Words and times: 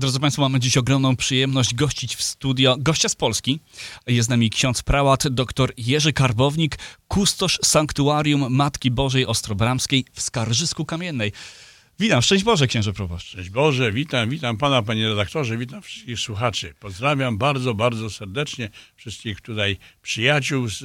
Drodzy 0.00 0.20
Państwo, 0.20 0.42
mamy 0.42 0.60
dziś 0.60 0.76
ogromną 0.76 1.16
przyjemność 1.16 1.74
gościć 1.74 2.16
w 2.16 2.22
studio 2.22 2.76
gościa 2.78 3.08
z 3.08 3.14
Polski. 3.14 3.60
Jest 4.06 4.26
z 4.26 4.30
nami 4.30 4.50
ksiądz 4.50 4.82
prałat 4.82 5.28
dr 5.28 5.72
Jerzy 5.76 6.12
Karbownik, 6.12 6.78
kustosz 7.08 7.58
Sanktuarium 7.64 8.54
Matki 8.54 8.90
Bożej 8.90 9.26
Ostrobramskiej 9.26 10.04
w 10.12 10.20
Skarżysku 10.20 10.84
Kamiennej. 10.84 11.32
Witam, 11.98 12.22
szczęść 12.22 12.44
Boże, 12.44 12.66
księże 12.66 12.92
proboszcz. 12.92 13.36
Cześć 13.36 13.50
Boże, 13.50 13.92
witam, 13.92 14.30
witam 14.30 14.56
pana, 14.56 14.82
panie 14.82 15.08
redaktorze, 15.08 15.58
witam 15.58 15.82
wszystkich 15.82 16.18
słuchaczy. 16.18 16.74
Pozdrawiam 16.80 17.38
bardzo, 17.38 17.74
bardzo 17.74 18.10
serdecznie 18.10 18.70
wszystkich 18.96 19.40
tutaj 19.40 19.76
przyjaciół 20.02 20.68
z, 20.68 20.78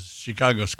z 0.00 0.24
Chicago, 0.24 0.66
z 0.66 0.76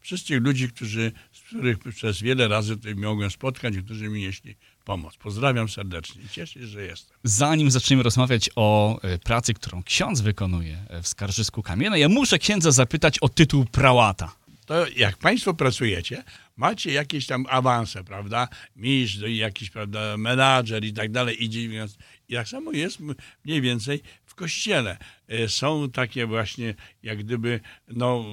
wszystkich 0.00 0.40
ludzi, 0.40 0.68
którzy, 0.68 1.12
z 1.32 1.40
których 1.40 1.78
przez 1.78 2.22
wiele 2.22 2.48
razy 2.48 2.76
tutaj 2.76 2.94
mogłem 2.94 3.30
spotkać 3.30 3.74
którzy 3.84 4.08
mi 4.08 4.20
nieśli 4.20 4.56
pomoc. 4.84 5.16
Pozdrawiam 5.16 5.68
serdecznie 5.68 6.22
i 6.22 6.28
cieszę 6.28 6.60
się, 6.60 6.66
że 6.66 6.82
jestem. 6.82 7.16
Zanim 7.24 7.70
zaczniemy 7.70 8.02
rozmawiać 8.02 8.50
o 8.56 9.00
e, 9.02 9.18
pracy, 9.18 9.54
którą 9.54 9.82
ksiądz 9.82 10.20
wykonuje 10.20 10.84
e, 10.88 11.02
w 11.02 11.08
Skarżysku 11.08 11.62
Kamiennej, 11.62 12.00
ja 12.00 12.08
muszę 12.08 12.38
księdza 12.38 12.70
zapytać 12.70 13.18
o 13.18 13.28
tytuł 13.28 13.64
prałata. 13.64 14.34
To 14.66 14.86
jak 14.96 15.16
państwo 15.16 15.54
pracujecie, 15.54 16.24
macie 16.56 16.92
jakieś 16.92 17.26
tam 17.26 17.46
awanse, 17.48 18.04
prawda? 18.04 18.48
Mistrz, 18.76 19.18
no 19.20 19.26
i 19.26 19.36
jakiś, 19.36 19.70
prawda, 19.70 20.16
menadżer 20.16 20.84
i 20.84 20.92
tak 20.92 21.12
dalej, 21.12 21.44
idzie, 21.44 21.68
więc 21.68 21.96
i 22.28 22.34
tak 22.34 22.48
samo 22.48 22.72
jest 22.72 22.98
mniej 23.44 23.60
więcej 23.60 24.02
w 24.24 24.34
kościele. 24.34 24.98
E, 25.28 25.48
Są 25.48 25.90
takie 25.90 26.26
właśnie, 26.26 26.74
jak 27.02 27.18
gdyby, 27.18 27.60
no, 27.88 28.24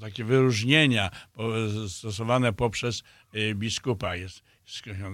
takie 0.00 0.24
wyróżnienia 0.24 1.10
stosowane 1.88 2.52
poprzez 2.52 3.02
biskupa. 3.54 4.16
Jest, 4.16 4.42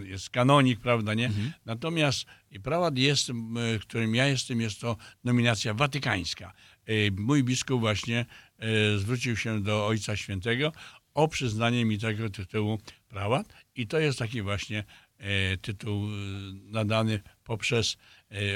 jest 0.05 0.31
kanonik, 0.31 0.81
prawda, 0.81 1.15
nie? 1.15 1.31
Natomiast 1.67 2.27
i 2.51 2.61
prałat 2.61 2.99
jest, 2.99 3.33
którym 3.81 4.15
ja 4.15 4.27
jestem, 4.27 4.61
jest 4.61 4.81
to 4.81 4.97
nominacja 5.25 5.75
watykańska. 5.75 6.53
E, 6.87 7.11
Mój 7.11 7.45
biskup 7.45 7.81
właśnie 7.81 8.27
e, 8.59 8.99
zwrócił 8.99 9.37
się 9.37 9.63
do 9.63 9.87
Ojca 9.87 10.17
Świętego 10.17 10.73
o 11.15 11.29
przyznanie 11.29 11.85
mi 11.85 11.99
tego 11.99 12.31
tytułu 12.31 12.79
prałat 13.09 13.53
i 13.77 13.87
to 13.87 13.99
jest 13.99 14.19
taki 14.19 14.43
właśnie 14.43 14.85
e, 15.19 15.57
tytuł 15.57 16.07
nadany 16.53 17.21
poprzez 17.45 17.97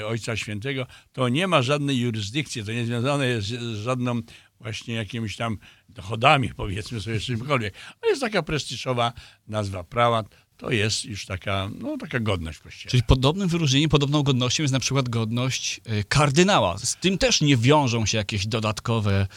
Ojca 0.05 0.37
Świętego. 0.37 0.87
To 1.11 1.29
nie 1.29 1.47
ma 1.47 1.61
żadnej 1.61 1.99
jurysdykcji, 1.99 2.63
to 2.63 2.71
nie 2.71 2.85
związane 2.85 3.27
jest 3.27 3.47
z 3.47 3.77
żadną 3.77 4.21
właśnie 4.59 4.95
jakimiś 4.95 5.35
tam 5.35 5.57
dochodami, 5.89 6.53
powiedzmy 6.53 7.01
sobie, 7.01 7.19
czymkolwiek. 7.19 7.73
Ale 8.01 8.09
jest 8.09 8.21
taka 8.21 8.43
prestiżowa 8.43 9.13
nazwa 9.47 9.83
prałat. 9.83 10.44
To 10.57 10.71
jest 10.71 11.05
już 11.05 11.25
taka, 11.25 11.69
no, 11.79 11.97
taka 11.97 12.19
godność 12.19 12.59
w 12.59 12.61
Kościele. 12.61 12.91
Czyli 12.91 13.03
podobnym 13.03 13.47
wyróżnieniem, 13.47 13.89
podobną 13.89 14.23
godnością 14.23 14.63
jest 14.63 14.73
na 14.73 14.79
przykład 14.79 15.09
godność 15.09 15.81
e, 15.85 16.03
kardynała. 16.03 16.77
Z 16.77 16.95
tym 16.95 17.17
też 17.17 17.41
nie 17.41 17.57
wiążą 17.57 18.05
się 18.05 18.17
jakieś 18.17 18.47
dodatkowe 18.47 19.27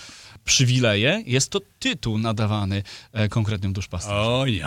przywileje. 0.44 1.22
Jest 1.26 1.50
to 1.50 1.60
tytuł 1.78 2.18
nadawany 2.18 2.82
e, 3.12 3.28
konkretnym 3.28 3.72
duszpasterzom. 3.72 4.18
Oj, 4.26 4.52
nie. 4.52 4.66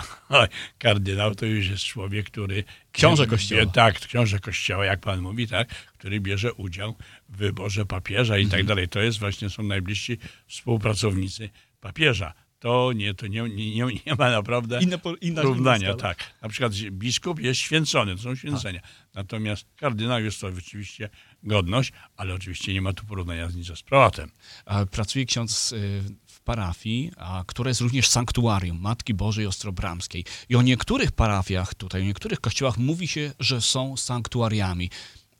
Kardynał 0.78 1.34
to 1.34 1.46
już 1.46 1.68
jest 1.68 1.84
człowiek, 1.84 2.26
który... 2.26 2.64
Książę 2.92 3.26
Kościoła. 3.26 3.66
Tak, 3.66 4.00
książę 4.00 4.38
Kościoła, 4.38 4.84
jak 4.84 5.00
pan 5.00 5.20
mówi, 5.20 5.48
tak, 5.48 5.68
który 5.98 6.20
bierze 6.20 6.52
udział 6.54 6.96
w 7.28 7.36
wyborze 7.36 7.86
papieża 7.86 8.38
i 8.38 8.42
Mhm. 8.42 8.60
tak 8.60 8.66
dalej. 8.66 8.88
To 8.88 9.00
jest 9.00 9.18
właśnie, 9.18 9.50
są 9.50 9.62
najbliżsi 9.62 10.18
współpracownicy 10.46 11.50
papieża. 11.80 12.32
To 12.62 12.92
nie, 12.92 13.14
to 13.14 13.26
nie, 13.26 13.42
nie, 13.42 13.84
nie, 14.06 14.14
ma 14.18 14.30
naprawdę 14.30 14.80
inna 15.20 15.42
równania. 15.42 15.92
skala. 15.92 16.14
Tak. 16.14 16.34
Na 16.42 16.48
przykład 16.48 16.72
biskup 16.74 17.40
jest 17.40 17.60
święcony, 17.60 18.16
to 18.16 18.22
są 18.22 18.34
święcenia. 18.34 18.80
Natomiast 19.14 19.66
kardynał 19.76 20.24
jest 20.24 20.40
to 20.40 20.46
oczywiście 20.46 21.08
godność, 21.42 21.92
ale 22.16 22.34
oczywiście 22.34 22.72
nie 22.72 22.82
ma 22.82 22.92
tu 22.92 23.06
porównania 23.06 23.48
z 23.48 23.54
niczym 23.54 23.76
z 23.76 23.82
prałatem. 23.82 24.30
Pracuje 24.90 25.24
ksiądz 25.24 25.72
y, 25.72 26.02
w 26.26 26.40
parafii, 26.40 27.12
a 27.16 27.44
która 27.46 27.68
jest 27.68 27.80
również 27.80 28.08
sanktuarium 28.08 28.80
Matki 28.80 29.14
Bożej 29.14 29.46
Ostrobramskiej. 29.46 30.24
I 30.48 30.56
o 30.56 30.62
niektórych 30.62 31.12
parafiach 31.12 31.74
tutaj, 31.74 32.02
o 32.02 32.04
niektórych 32.04 32.40
kościołach 32.40 32.78
mówi 32.78 33.08
się, 33.08 33.32
że 33.40 33.60
są 33.60 33.96
sanktuariami. 33.96 34.90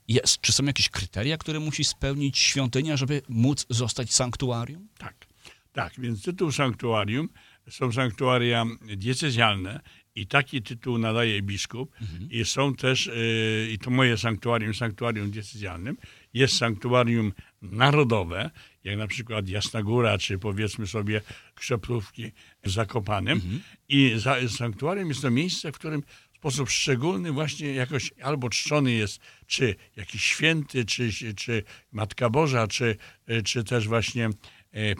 Jest, 0.09 0.41
czy 0.41 0.53
są 0.53 0.65
jakieś 0.65 0.89
kryteria, 0.89 1.37
które 1.39 1.61
musi 1.61 1.85
spełnić 1.85 2.39
świątynia, 2.39 2.97
żeby 2.97 3.23
móc 3.29 3.67
zostać 3.71 4.13
sanktuarium? 4.13 4.89
Tak, 4.99 5.32
tak, 5.73 5.93
więc 5.99 6.23
tytuł 6.23 6.53
sanktuarium 6.53 7.29
są 7.69 7.93
sanktuaria 7.93 8.65
diecezjalne 8.97 9.81
i 10.15 10.27
taki 10.27 10.63
tytuł 10.63 10.99
nadaje 10.99 11.43
biskup. 11.43 11.97
I 12.31 12.45
są 12.45 12.75
też, 12.75 13.07
y, 13.07 13.69
i 13.73 13.79
to 13.79 13.91
moje 13.91 14.17
sanktuarium, 14.17 14.75
sanktuarium 14.75 15.31
diecezjalnym, 15.31 15.97
jest 16.35 16.57
sanktuarium 16.57 17.33
narodowe, 17.63 18.51
jak 18.85 18.99
na 18.99 19.07
przykład 19.07 19.49
Jasna 19.49 19.83
Góra, 19.83 20.19
czy 20.19 20.39
powiedzmy 20.39 20.87
sobie 20.87 21.21
Krzeplówki 21.55 22.33
w 22.65 22.71
Zakopanem. 22.71 23.41
I 23.89 24.13
za, 24.17 24.49
sanktuarium 24.49 25.09
jest 25.09 25.23
to 25.23 25.31
miejsce, 25.31 25.73
w 25.73 25.75
którym 25.75 26.03
w 26.33 26.37
sposób 26.37 26.71
szczególny 26.71 27.33
właśnie 27.33 27.75
jakoś 27.75 28.13
albo 28.23 28.51
czczony 28.51 28.93
jest 28.93 29.21
czy 29.47 29.75
jakiś 29.97 30.25
święty, 30.25 30.85
czy, 30.85 31.35
czy 31.37 31.63
Matka 31.93 32.31
Boża, 32.31 32.69
czy, 32.69 32.97
czy 33.45 33.65
też 33.65 33.89
właśnie 33.89 34.31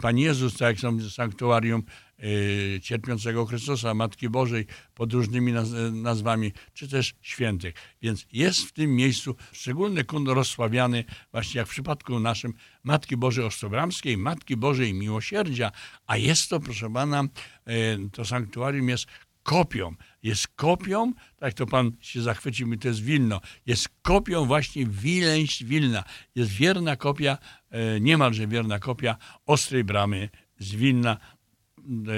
Pan 0.01 0.17
Jezus, 0.17 0.57
tak 0.57 0.67
jak 0.67 0.79
są 0.79 1.09
sanktuarium 1.09 1.83
e, 2.19 2.81
cierpiącego 2.81 3.45
Chrystusa, 3.45 3.93
Matki 3.93 4.29
Bożej 4.29 4.67
pod 4.95 5.13
różnymi 5.13 5.53
naz- 5.53 5.93
nazwami, 5.93 6.51
czy 6.73 6.87
też 6.87 7.13
świętych. 7.21 7.73
Więc 8.01 8.25
jest 8.33 8.61
w 8.61 8.71
tym 8.71 8.95
miejscu 8.95 9.35
szczególny 9.51 10.03
kun 10.03 10.27
rozsławiany, 10.27 11.03
właśnie 11.31 11.59
jak 11.59 11.67
w 11.67 11.71
przypadku 11.71 12.19
naszym 12.19 12.53
Matki 12.83 13.17
Bożej 13.17 13.45
Ostrobramskiej, 13.45 14.17
Matki 14.17 14.57
Bożej 14.57 14.93
Miłosierdzia, 14.93 15.71
a 16.07 16.17
jest 16.17 16.49
to, 16.49 16.59
proszę 16.59 16.93
Pana, 16.93 17.23
e, 17.65 18.09
to 18.11 18.25
sanktuarium 18.25 18.89
jest 18.89 19.07
kopią. 19.43 19.95
Jest 20.23 20.47
kopią, 20.47 21.13
tak 21.37 21.53
to 21.53 21.65
pan 21.65 21.91
się 22.01 22.21
zachwycił, 22.21 22.67
mi 22.67 22.77
to 22.77 22.87
jest 22.87 23.01
Wilno, 23.03 23.41
jest 23.65 23.89
kopią 24.01 24.45
właśnie 24.45 24.85
Wileńść 24.85 25.63
Wilna. 25.63 26.03
Jest 26.35 26.51
wierna 26.51 26.95
kopia, 26.95 27.37
e, 27.69 27.99
niemalże 27.99 28.47
wierna 28.47 28.79
kopia 28.79 29.17
Ostrej 29.45 29.83
Bramy 29.83 30.29
z 30.59 30.75
Wilna. 30.75 31.17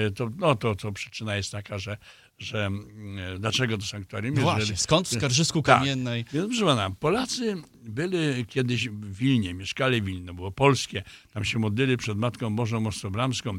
E, 0.06 0.10
To, 0.10 0.30
no 0.36 0.54
to, 0.54 0.74
to 0.74 0.92
przyczyna 0.92 1.36
jest 1.36 1.52
taka, 1.52 1.78
że, 1.78 1.96
że 2.38 2.66
mm, 2.66 3.18
e, 3.18 3.38
dlaczego 3.38 3.78
to 3.78 3.84
sanktuarium 3.84 4.34
No 4.34 4.40
jest, 4.40 4.52
właśnie, 4.52 4.66
że- 4.66 4.76
skąd 4.76 5.08
w 5.08 5.14
Skarżysku 5.14 5.62
Tak. 5.62 5.78
Kamiennej? 5.78 6.24
więc 6.32 6.46
proszę 6.46 6.64
pana, 6.64 6.90
Polacy 6.90 7.56
byli 7.84 8.46
kiedyś 8.46 8.88
w 8.88 9.16
Wilnie, 9.16 9.54
mieszkali 9.54 10.02
w 10.02 10.04
Wilnie, 10.04 10.32
było 10.34 10.50
polskie, 10.50 11.02
tam 11.32 11.44
się 11.44 11.58
modlili 11.58 11.96
przed 11.96 12.18
Matką 12.18 12.56
Bożą 12.56 12.86
Ostrobramską, 12.86 13.58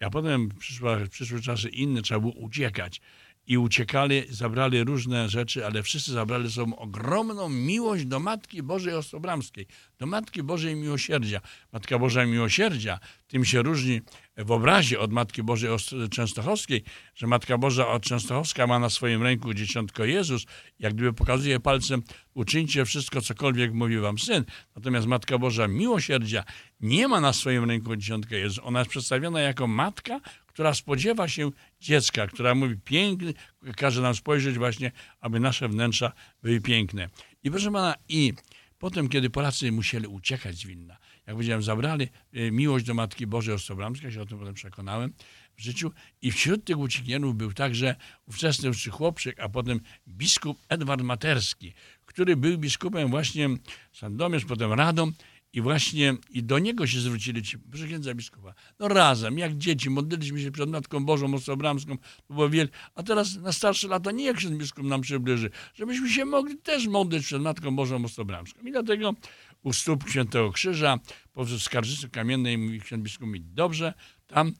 a 0.00 0.10
potem 0.10 0.48
przyszła, 0.58 0.98
przyszły 1.10 1.40
czasy 1.40 1.68
inne, 1.68 2.02
trzeba 2.02 2.20
było 2.20 2.32
uciekać. 2.32 3.00
I 3.46 3.58
uciekali, 3.58 4.22
zabrali 4.30 4.84
różne 4.84 5.28
rzeczy, 5.28 5.66
ale 5.66 5.82
wszyscy 5.82 6.12
zabrali 6.12 6.50
sobą 6.50 6.76
ogromną 6.76 7.48
miłość 7.48 8.04
do 8.04 8.20
Matki 8.20 8.62
Bożej 8.62 8.94
Ostrobramskiej, 8.94 9.66
do 9.98 10.06
Matki 10.06 10.42
Bożej 10.42 10.76
Miłosierdzia. 10.76 11.40
Matka 11.72 11.98
Boża 11.98 12.24
Miłosierdzia 12.24 13.00
tym 13.28 13.44
się 13.44 13.62
różni 13.62 14.00
w 14.36 14.50
obrazie 14.50 15.00
od 15.00 15.12
Matki 15.12 15.42
Bożej 15.42 15.70
Częstochowskiej, 16.10 16.84
że 17.14 17.26
Matka 17.26 17.58
Boża 17.58 17.88
od 17.88 18.02
Częstochowska 18.02 18.66
ma 18.66 18.78
na 18.78 18.90
swoim 18.90 19.22
ręku 19.22 19.54
dzieciątko 19.54 20.04
Jezus, 20.04 20.46
jak 20.78 20.94
gdyby 20.94 21.12
pokazuje 21.12 21.60
palcem, 21.60 22.02
uczyńcie 22.34 22.84
wszystko, 22.84 23.20
cokolwiek 23.20 23.72
mówi 23.72 23.98
wam 23.98 24.18
syn. 24.18 24.44
Natomiast 24.76 25.06
Matka 25.06 25.38
Boża 25.38 25.68
Miłosierdzia 25.68 26.44
nie 26.80 27.08
ma 27.08 27.20
na 27.20 27.32
swoim 27.32 27.70
ręku 27.70 27.96
dzieciątka 27.96 28.36
Jezus. 28.36 28.64
Ona 28.64 28.78
jest 28.78 28.90
przedstawiona 28.90 29.40
jako 29.40 29.66
matka, 29.66 30.20
która 30.46 30.74
spodziewa 30.74 31.28
się 31.28 31.50
dziecka, 31.84 32.26
która 32.26 32.54
mówi 32.54 32.76
piękny, 32.84 33.34
każe 33.76 34.02
nam 34.02 34.14
spojrzeć 34.14 34.58
właśnie, 34.58 34.92
aby 35.20 35.40
nasze 35.40 35.68
wnętrza 35.68 36.12
były 36.42 36.60
piękne. 36.60 37.08
I 37.42 37.50
proszę 37.50 37.72
pana, 37.72 37.94
i 38.08 38.32
potem, 38.78 39.08
kiedy 39.08 39.30
Polacy 39.30 39.72
musieli 39.72 40.06
uciekać 40.06 40.56
z 40.56 40.64
Wilna, 40.64 40.96
jak 41.26 41.36
powiedziałem, 41.36 41.62
zabrali 41.62 42.08
e, 42.32 42.50
miłość 42.50 42.84
do 42.84 42.94
Matki 42.94 43.26
Bożej 43.26 43.54
Ostrobramskiej, 43.54 44.12
się 44.12 44.22
o 44.22 44.26
tym 44.26 44.38
potem 44.38 44.54
przekonałem 44.54 45.12
w 45.56 45.62
życiu. 45.62 45.92
I 46.22 46.32
wśród 46.32 46.64
tych 46.64 46.78
uciekinierów 46.78 47.36
był 47.36 47.52
także 47.52 47.96
ówczesny 48.26 48.68
już 48.68 48.88
chłopczyk, 48.88 49.40
a 49.40 49.48
potem 49.48 49.80
biskup 50.08 50.58
Edward 50.68 51.02
Materski, 51.02 51.72
który 52.06 52.36
był 52.36 52.58
biskupem 52.58 53.10
właśnie 53.10 53.48
Sandomierz, 53.92 54.44
potem 54.44 54.72
Radą 54.72 55.12
i 55.54 55.60
właśnie 55.60 56.16
i 56.30 56.42
do 56.42 56.58
niego 56.58 56.86
się 56.86 57.00
zwrócili 57.00 57.42
ci, 57.42 57.58
proszę 57.58 57.86
księdza 57.86 58.14
biskupa, 58.14 58.54
no 58.78 58.88
razem, 58.88 59.38
jak 59.38 59.58
dzieci, 59.58 59.90
modliliśmy 59.90 60.40
się 60.40 60.50
przed 60.50 60.70
Matką 60.70 61.04
Bożą 61.04 61.34
Ostrobramską, 61.34 61.98
to 61.98 62.34
było 62.34 62.50
wielkie, 62.50 62.76
a 62.94 63.02
teraz 63.02 63.36
na 63.36 63.52
starsze 63.52 63.88
lata 63.88 64.10
nie 64.10 64.24
jak 64.24 64.36
ksiądz 64.36 64.54
biskup 64.54 64.84
nam 64.84 65.00
przybliży, 65.00 65.50
żebyśmy 65.74 66.10
się 66.10 66.24
mogli 66.24 66.56
też 66.56 66.86
modlić 66.86 67.26
przed 67.26 67.42
Matką 67.42 67.76
Bożą 67.76 68.04
Ostrobramską. 68.04 68.60
I 68.62 68.72
dlatego 68.72 69.14
u 69.62 69.72
stóp 69.72 70.10
Świętego 70.10 70.52
Krzyża, 70.52 70.98
po 71.32 71.46
Skarżycy 71.46 72.08
Kamiennej, 72.08 72.58
mówi 72.58 72.80
ksiądz 72.80 73.02
biskup 73.02 73.28
mi, 73.28 73.40
dobrze, 73.40 73.94
tam 74.26 74.52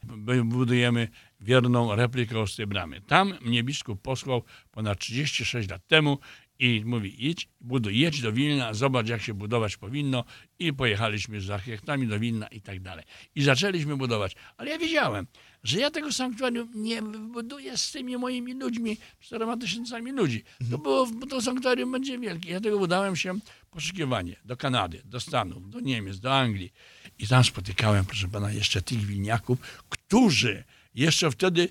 budujemy 0.45 1.09
wierną 1.41 1.95
replikę 1.97 2.41
Ostrej 2.41 2.67
Bramy. 2.67 3.01
Tam 3.01 3.35
mnie 3.41 3.63
biskup 3.63 4.03
posłał 4.03 4.43
ponad 4.71 4.99
36 4.99 5.71
lat 5.71 5.87
temu 5.87 6.19
i 6.65 6.85
mówi, 6.85 7.27
idź, 7.27 7.49
buduj, 7.61 7.99
jedź 7.99 8.21
do 8.21 8.33
Wilna, 8.33 8.75
zobacz 8.75 9.09
jak 9.09 9.23
się 9.23 9.35
budować 9.35 9.77
powinno. 9.77 10.25
I 10.59 10.73
pojechaliśmy 10.73 11.41
z 11.41 11.51
architektami 11.51 12.07
do 12.07 12.19
Wilna 12.19 12.47
i 12.47 12.61
tak 12.61 12.81
dalej. 12.81 13.05
I 13.35 13.43
zaczęliśmy 13.43 13.97
budować. 13.97 14.37
Ale 14.57 14.71
ja 14.71 14.79
wiedziałem, 14.79 15.27
że 15.63 15.79
ja 15.79 15.91
tego 15.91 16.13
sanktuarium 16.13 16.69
nie 16.75 17.03
buduję 17.03 17.77
z 17.77 17.93
tymi 17.93 18.17
moimi 18.17 18.55
ludźmi, 18.55 18.97
czterema 19.21 19.57
tysiącami 19.57 20.13
ludzi. 20.13 20.45
To, 20.71 20.79
było, 20.79 21.09
to 21.31 21.43
sanktuarium 21.43 21.93
będzie 21.93 22.19
wielkie. 22.19 22.51
Ja 22.51 22.61
tego 22.61 22.77
udałem 22.77 23.17
się 23.17 23.39
poszukiwanie 23.71 24.37
do 24.45 24.57
Kanady, 24.57 25.03
do 25.05 25.21
Stanów, 25.21 25.71
do 25.71 25.81
Niemiec, 25.81 26.21
do 26.21 26.35
Anglii. 26.35 26.73
I 27.19 27.27
tam 27.27 27.45
spotykałem, 27.45 28.05
proszę 28.05 28.29
pana, 28.29 28.53
jeszcze 28.53 28.83
tych 28.83 28.99
wilniaków, 28.99 29.59
którzy 29.89 30.65
jeszcze 30.95 31.31
wtedy 31.31 31.69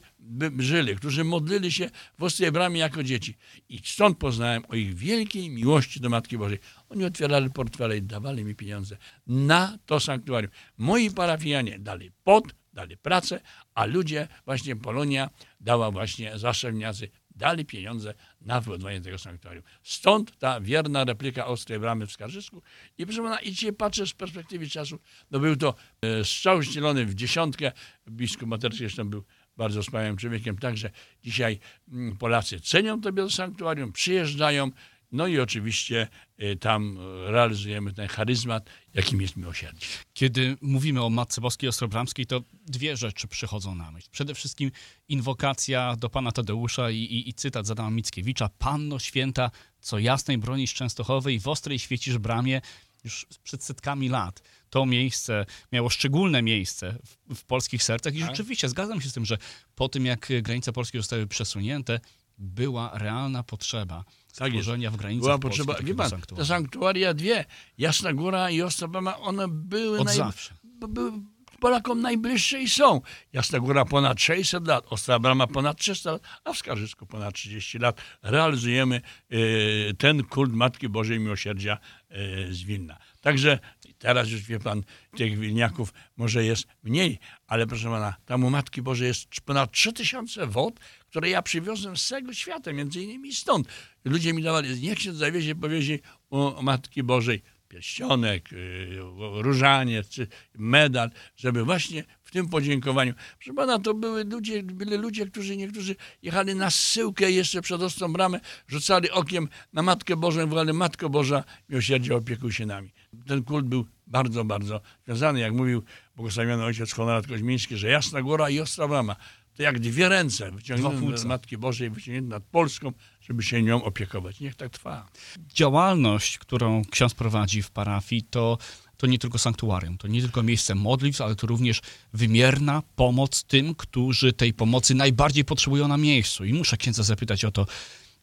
żyli, 0.59 0.95
którzy 0.95 1.23
modlili 1.23 1.71
się 1.71 1.89
w 2.19 2.23
Ostrej 2.23 2.51
Bramie 2.51 2.79
jako 2.79 3.03
dzieci. 3.03 3.37
I 3.69 3.79
stąd 3.83 4.17
poznałem 4.17 4.63
o 4.69 4.75
ich 4.75 4.93
wielkiej 4.95 5.49
miłości 5.49 5.99
do 5.99 6.09
Matki 6.09 6.37
Bożej. 6.37 6.59
Oni 6.89 7.05
otwierali 7.05 7.49
portfele 7.49 7.97
i 7.97 8.01
dawali 8.01 8.45
mi 8.45 8.55
pieniądze 8.55 8.97
na 9.27 9.77
to 9.85 9.99
sanktuarium. 9.99 10.51
Moi 10.77 11.11
parafianie 11.11 11.79
dali 11.79 12.11
pot, 12.23 12.43
dali 12.73 12.97
pracę, 12.97 13.41
a 13.73 13.85
ludzie, 13.85 14.27
właśnie 14.45 14.75
Polonia 14.75 15.29
dała 15.59 15.91
właśnie 15.91 16.39
zaszewniacy, 16.39 17.09
dali 17.35 17.65
pieniądze 17.65 18.13
na 18.41 18.62
wybudowanie 18.62 19.01
tego 19.01 19.18
sanktuarium. 19.18 19.63
Stąd 19.83 20.38
ta 20.38 20.62
wierna 20.62 21.03
replika 21.03 21.45
Ostrej 21.45 21.80
Bramy 21.80 22.07
w 22.07 22.12
Skarżysku. 22.12 22.62
I 22.97 23.06
proszę 23.06 23.21
pana, 23.21 23.39
i 23.39 23.51
dzisiaj 23.51 23.74
patrzę 23.74 24.07
z 24.07 24.13
perspektywy 24.13 24.69
czasu, 24.69 25.00
no 25.31 25.39
był 25.39 25.56
to 25.56 25.75
e, 26.01 26.25
strzał 26.25 26.63
ścielony 26.63 27.06
w 27.06 27.15
dziesiątkę, 27.15 27.71
biskup 28.09 28.50
Materski 28.50 28.80
zresztą 28.80 29.09
był 29.09 29.24
bardzo 29.57 29.81
wspaniałym 29.81 30.18
człowiekiem, 30.18 30.57
także 30.57 30.89
dzisiaj 31.24 31.59
mm, 31.91 32.18
Polacy 32.18 32.59
cenią 32.59 33.01
to 33.01 33.30
sanktuarium, 33.30 33.91
przyjeżdżają, 33.91 34.71
no 35.13 35.27
i 35.27 35.39
oczywiście 35.39 36.07
y, 36.42 36.56
tam 36.56 37.00
realizujemy 37.25 37.94
ten 37.94 38.07
charyzmat, 38.07 38.69
jakim 38.94 39.21
jest 39.21 39.38
miłosierdzie. 39.38 39.88
Kiedy 40.13 40.57
mówimy 40.62 41.04
o 41.04 41.10
Matce 41.10 41.42
Boskiej 41.42 41.69
Ostrobramskiej, 41.69 42.25
to 42.25 42.42
dwie 42.68 42.98
rzeczy 42.98 43.27
przychodzą 43.27 43.75
na 43.75 43.92
myśl. 43.92 44.07
Przede 44.12 44.36
wszystkim 44.36 44.71
inwokacja 45.10 45.95
do 45.95 46.10
pana 46.10 46.31
Tadeusza 46.31 46.89
i, 46.89 46.98
i, 46.98 47.30
i 47.30 47.33
cytat 47.33 47.65
z 47.65 47.71
Adama 47.71 47.89
Mickiewicza. 47.89 48.50
Panno 48.50 49.00
święta, 49.00 49.51
co 49.80 50.00
jasnej 50.00 50.38
broni 50.38 50.68
Częstochowej, 50.68 51.39
w 51.39 51.48
ostrej 51.48 51.80
świecisz 51.80 52.18
bramie 52.18 52.62
już 53.04 53.25
przed 53.44 53.63
setkami 53.63 54.09
lat. 54.09 54.42
To 54.69 54.86
miejsce 54.86 55.45
miało 55.71 55.89
szczególne 55.89 56.42
miejsce 56.42 56.98
w, 57.06 57.36
w 57.36 57.45
polskich 57.45 57.83
sercach 57.83 58.16
i 58.16 58.19
tak. 58.19 58.30
rzeczywiście 58.30 58.69
zgadzam 58.69 59.01
się 59.01 59.09
z 59.09 59.13
tym, 59.13 59.25
że 59.25 59.38
po 59.75 59.89
tym, 59.89 60.06
jak 60.06 60.27
granice 60.42 60.74
polskie 60.74 60.98
zostały 60.98 61.27
przesunięte, 61.27 62.00
była 62.38 62.91
realna 62.94 63.44
potrzeba 63.44 64.03
tak 64.35 64.50
stworzenia 64.50 64.91
w 64.91 64.97
granicach 64.97 65.24
Była 65.25 65.38
potrzeba, 65.38 65.75
wie 65.83 65.95
pan, 65.95 66.09
te 66.35 66.45
sanktuaria 66.45 67.13
dwie, 67.13 67.45
Jasna 67.77 68.13
Góra 68.13 68.50
i 68.50 68.62
Ostrobama, 68.62 69.19
one 69.19 69.47
były, 69.47 70.00
Od 70.00 70.06
naj, 70.06 70.18
zawsze. 70.18 70.53
były 70.89 71.12
Polakom 71.59 72.01
najbliższe 72.01 72.62
i 72.62 72.69
są. 72.69 73.01
Jasna 73.33 73.59
Góra 73.59 73.85
ponad 73.85 74.21
600 74.21 74.68
lat, 74.68 74.85
Ostra 74.89 75.19
Brama 75.19 75.47
ponad 75.47 75.77
300 75.77 76.12
lat, 76.12 76.21
a 76.44 76.53
w 76.53 76.57
Skarżysku 76.57 77.06
ponad 77.06 77.33
30 77.35 77.80
lat 77.80 78.01
realizujemy 78.21 79.01
y, 79.33 79.94
ten 79.97 80.24
kult 80.24 80.53
Matki 80.53 80.89
Bożej 80.89 81.19
Miłosierdzia 81.19 81.77
y, 82.12 82.53
z 82.53 82.63
Wilna. 82.63 82.97
Także 83.23 83.59
teraz 83.99 84.29
już 84.29 84.41
wie 84.41 84.59
pan, 84.59 84.83
tych 85.17 85.39
wilniaków 85.39 85.93
może 86.17 86.45
jest 86.45 86.67
mniej, 86.83 87.19
ale 87.47 87.67
proszę 87.67 87.89
pana, 87.89 88.15
tam 88.25 88.43
u 88.43 88.49
Matki 88.49 88.81
Bożej 88.81 89.07
jest 89.07 89.27
ponad 89.45 89.71
3000 89.71 90.47
wod, 90.47 90.79
które 90.99 91.29
ja 91.29 91.41
przywiozłem 91.41 91.97
z 91.97 92.07
całego 92.07 92.33
świata, 92.33 92.73
między 92.73 93.01
innymi 93.01 93.33
stąd. 93.33 93.67
Ludzie 94.05 94.33
mi 94.33 94.43
dawali, 94.43 94.81
niech 94.81 95.01
się 95.01 95.13
zawiezie, 95.13 95.55
powiezie 95.55 95.99
u 96.29 96.63
Matki 96.63 97.03
Bożej 97.03 97.41
pierścionek, 97.73 98.53
y, 98.53 98.97
różaniec 99.41 100.09
czy 100.09 100.27
medal, 100.55 101.11
żeby 101.35 101.63
właśnie 101.63 102.03
w 102.23 102.31
tym 102.31 102.49
podziękowaniu. 102.49 103.13
Proszę 103.37 103.53
pana, 103.53 103.79
to 103.79 103.93
były 103.93 104.23
ludzie, 104.23 104.63
byli 104.63 104.97
ludzie, 104.97 105.25
którzy 105.25 105.57
niektórzy 105.57 105.95
jechali 106.21 106.55
na 106.55 106.69
syłkę 106.69 107.31
jeszcze 107.31 107.61
przed 107.61 107.81
ostrą 107.81 108.13
bramę, 108.13 108.39
rzucali 108.67 109.11
okiem 109.11 109.47
na 109.73 109.81
Matkę 109.81 110.15
Bożą, 110.15 110.47
wołali 110.47 110.73
Matko 110.73 111.09
Boża, 111.09 111.43
miłosierdzie 111.69 112.15
opiekuj 112.15 112.51
się 112.51 112.65
nami. 112.65 112.93
Ten 113.27 113.43
kult 113.43 113.65
był 113.65 113.85
bardzo, 114.07 114.45
bardzo 114.45 114.81
związany. 115.05 115.39
Jak 115.39 115.53
mówił 115.53 115.83
błogosławiony 116.15 116.63
ojciec 116.63 116.93
Honorat 116.93 117.27
Koźmiński, 117.27 117.77
że 117.77 117.87
Jasna 117.87 118.21
Góra 118.21 118.49
i 118.49 118.59
Ostra 118.59 118.87
Brama 118.87 119.15
to 119.57 119.63
jak 119.63 119.79
dwie 119.79 120.09
ręce 120.09 120.51
wyciągnięte 120.51 121.17
z 121.17 121.25
Matki 121.25 121.57
Bożej, 121.57 121.89
wyciągnięte 121.89 122.29
nad 122.29 122.44
Polską, 122.44 122.91
żeby 123.21 123.44
się 123.44 123.63
nią 123.63 123.83
opiekować. 123.83 124.39
Niech 124.39 124.55
tak 124.55 124.69
trwa. 124.69 125.07
Działalność, 125.47 126.38
którą 126.38 126.81
ksiądz 126.91 127.13
prowadzi 127.13 127.61
w 127.61 127.71
parafii, 127.71 128.23
to, 128.23 128.57
to 128.97 129.07
nie 129.07 129.19
tylko 129.19 129.38
sanktuarium, 129.38 129.97
to 129.97 130.07
nie 130.07 130.21
tylko 130.21 130.44
miejsce 130.44 130.75
modlitw, 130.75 131.21
ale 131.21 131.35
to 131.35 131.47
również 131.47 131.81
wymierna 132.13 132.83
pomoc 132.95 133.44
tym, 133.44 133.75
którzy 133.75 134.33
tej 134.33 134.53
pomocy 134.53 134.95
najbardziej 134.95 135.45
potrzebują 135.45 135.88
na 135.88 135.97
miejscu. 135.97 136.45
I 136.45 136.53
muszę 136.53 136.77
księdza 136.77 137.03
zapytać 137.03 137.45
o 137.45 137.51
to, 137.51 137.67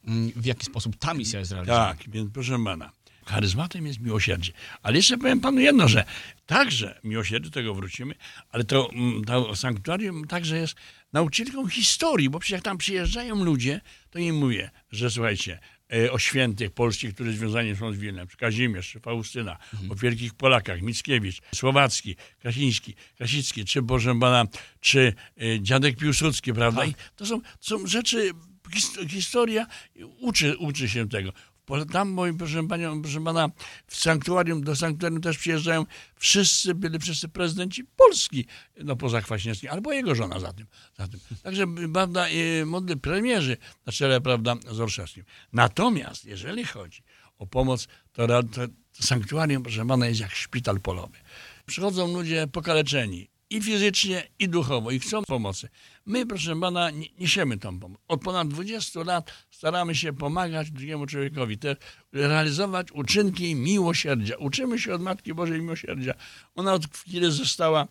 mm, 0.06 0.32
w 0.36 0.44
jaki 0.44 0.66
sposób 0.66 0.96
ta 0.96 1.14
misja 1.14 1.38
jest 1.38 1.52
realizowana. 1.52 1.94
Tak, 1.94 2.10
więc 2.10 2.30
proszę 2.32 2.58
pana, 2.64 2.92
charyzmatem 3.26 3.86
jest 3.86 4.00
miłosierdzie. 4.00 4.52
Ale 4.82 4.96
jeszcze 4.96 5.18
powiem 5.18 5.40
panu 5.40 5.60
jedno, 5.60 5.88
że 5.88 6.04
także 6.46 7.00
miłosierdzie, 7.04 7.50
do 7.50 7.54
tego 7.54 7.74
wrócimy, 7.74 8.14
ale 8.50 8.64
to, 8.64 8.90
mm, 8.92 9.24
to 9.24 9.56
sanktuarium 9.56 10.26
także 10.26 10.58
jest 10.58 10.74
nauczycielką 11.12 11.68
historii, 11.68 12.30
bo 12.30 12.38
przecież 12.38 12.52
jak 12.52 12.62
tam 12.62 12.78
przyjeżdżają 12.78 13.44
ludzie, 13.44 13.80
to 14.10 14.18
im 14.18 14.36
mówię, 14.36 14.70
że 14.92 15.10
słuchajcie, 15.10 15.58
e, 15.92 16.12
o 16.12 16.18
świętych 16.18 16.70
polskich, 16.70 17.14
którzy 17.14 17.32
związani 17.32 17.76
są 17.76 17.92
z 17.92 17.96
Wilnem, 17.96 18.26
Kazimierz, 18.38 18.90
czy 18.90 19.00
Faustyna, 19.00 19.58
mhm. 19.72 19.90
o 19.90 19.94
wielkich 19.94 20.34
Polakach, 20.34 20.82
Mickiewicz, 20.82 21.40
Słowacki, 21.54 22.16
Krasiński, 22.38 22.94
Krasicki, 23.16 23.64
czy 23.64 23.82
Boże 23.82 24.14
Bana, 24.14 24.44
czy 24.80 25.14
e, 25.40 25.60
dziadek 25.60 25.96
Piłsudski, 25.96 26.52
prawda? 26.52 26.80
Tak. 26.80 26.90
To 27.16 27.26
są, 27.26 27.40
to 27.40 27.48
są 27.60 27.86
rzeczy, 27.86 28.32
historia 29.08 29.66
uczy, 30.18 30.58
uczy 30.58 30.88
się 30.88 31.08
tego. 31.08 31.32
Tam, 31.92 32.08
moi, 32.10 32.34
proszę, 32.34 32.68
panią, 32.68 33.02
proszę 33.02 33.24
pana, 33.24 33.48
w 33.86 33.96
sanktuarium, 33.96 34.64
do 34.64 34.76
sanktuarium 34.76 35.20
też 35.20 35.38
przyjeżdżają 35.38 35.86
wszyscy, 36.16 36.74
byli 36.74 36.98
wszyscy 36.98 37.28
prezydenci 37.28 37.84
Polski, 37.84 38.46
no 38.84 38.96
poza 38.96 39.20
Kwaśniewskim, 39.20 39.70
albo 39.70 39.92
jego 39.92 40.14
żona 40.14 40.40
za 40.40 40.52
tym. 40.52 40.66
Za 40.98 41.08
tym. 41.08 41.20
Także, 41.42 41.66
prawda, 41.92 42.26
modli 42.66 42.96
premierzy 42.96 43.56
na 43.86 43.92
czele, 43.92 44.20
prawda, 44.20 44.56
z 44.70 44.80
Orszewskim. 44.80 45.24
Natomiast, 45.52 46.24
jeżeli 46.24 46.64
chodzi 46.64 47.02
o 47.38 47.46
pomoc, 47.46 47.88
to, 48.12 48.26
to, 48.26 48.42
to 48.42 49.02
sanktuarium, 49.02 49.62
proszę 49.62 49.86
pana, 49.86 50.06
jest 50.06 50.20
jak 50.20 50.34
szpital 50.34 50.80
polowy. 50.80 51.18
Przychodzą 51.66 52.12
ludzie 52.12 52.46
pokaleczeni, 52.46 53.28
i 53.50 53.62
fizycznie, 53.62 54.28
i 54.38 54.48
duchowo, 54.48 54.90
i 54.90 55.00
chcą 55.00 55.22
pomocy. 55.22 55.68
My, 56.06 56.26
proszę 56.26 56.60
pana, 56.60 56.90
niesiemy 57.18 57.58
tą 57.58 57.80
pomoc. 57.80 58.00
Od 58.08 58.22
ponad 58.22 58.48
20 58.48 59.04
lat 59.04 59.32
staramy 59.50 59.94
się 59.94 60.12
pomagać 60.12 60.70
drugiemu 60.70 61.06
człowiekowi, 61.06 61.58
te, 61.58 61.76
realizować 62.12 62.92
uczynki 62.92 63.54
miłosierdzia. 63.54 64.36
Uczymy 64.36 64.78
się 64.78 64.94
od 64.94 65.02
Matki 65.02 65.34
Bożej 65.34 65.62
miłosierdzia. 65.62 66.14
Ona 66.54 66.72
od 66.74 66.82
kiedy 67.12 67.30
została, 67.30 67.88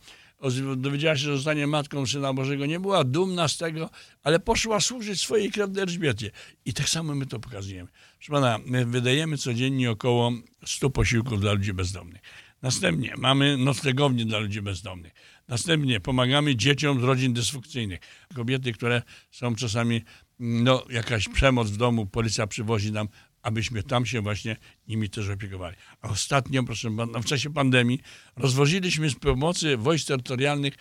dowiedziała 0.77 1.15
się, 1.15 1.23
że 1.23 1.35
zostanie 1.35 1.67
matką 1.67 2.05
Syna 2.05 2.33
Bożego, 2.33 2.65
nie 2.65 2.79
była 2.79 3.03
dumna 3.03 3.47
z 3.47 3.57
tego, 3.57 3.89
ale 4.23 4.39
poszła 4.39 4.79
służyć 4.79 5.21
swojej 5.21 5.51
krewnej 5.51 5.83
Elżbiecie. 5.83 6.31
I 6.65 6.73
tak 6.73 6.89
samo 6.89 7.15
my 7.15 7.25
to 7.25 7.39
pokazujemy. 7.39 7.89
Proszę 8.17 8.31
pana, 8.31 8.59
my 8.65 8.85
wydajemy 8.85 9.37
codziennie 9.37 9.91
około 9.91 10.31
100 10.65 10.89
posiłków 10.89 11.39
dla 11.39 11.53
ludzi 11.53 11.73
bezdomnych. 11.73 12.21
Następnie 12.61 13.13
mamy 13.17 13.57
noclegownie 13.57 14.25
dla 14.25 14.39
ludzi 14.39 14.61
bezdomnych. 14.61 15.13
Następnie 15.47 15.99
pomagamy 15.99 16.55
dzieciom 16.55 17.01
z 17.01 17.03
rodzin 17.03 17.33
dysfunkcyjnych. 17.33 17.99
Kobiety, 18.35 18.73
które 18.73 19.01
są 19.31 19.55
czasami, 19.55 20.01
no, 20.39 20.85
jakaś 20.89 21.29
przemoc 21.29 21.69
w 21.69 21.77
domu, 21.77 22.05
policja 22.05 22.47
przywozi 22.47 22.91
nam, 22.91 23.07
abyśmy 23.41 23.83
tam 23.83 24.05
się 24.05 24.21
właśnie 24.21 24.57
nimi 24.87 25.09
też 25.09 25.29
opiekowali. 25.29 25.75
A 26.01 26.09
ostatnio, 26.09 26.63
proszę 26.63 26.95
pana, 26.97 27.19
w 27.19 27.25
czasie 27.25 27.53
pandemii 27.53 27.99
rozwoziliśmy 28.35 29.09
z 29.09 29.15
pomocy 29.15 29.77
wojsk 29.77 30.07
terytorialnych 30.07 30.73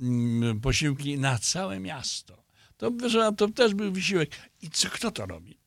mm, 0.00 0.60
posiłki 0.60 1.18
na 1.18 1.38
całe 1.38 1.80
miasto. 1.80 2.44
To, 2.76 2.90
to 3.36 3.48
też 3.48 3.74
był 3.74 3.92
wysiłek. 3.92 4.30
I 4.62 4.70
co, 4.70 4.90
kto 4.90 5.10
to 5.10 5.26
robi? 5.26 5.59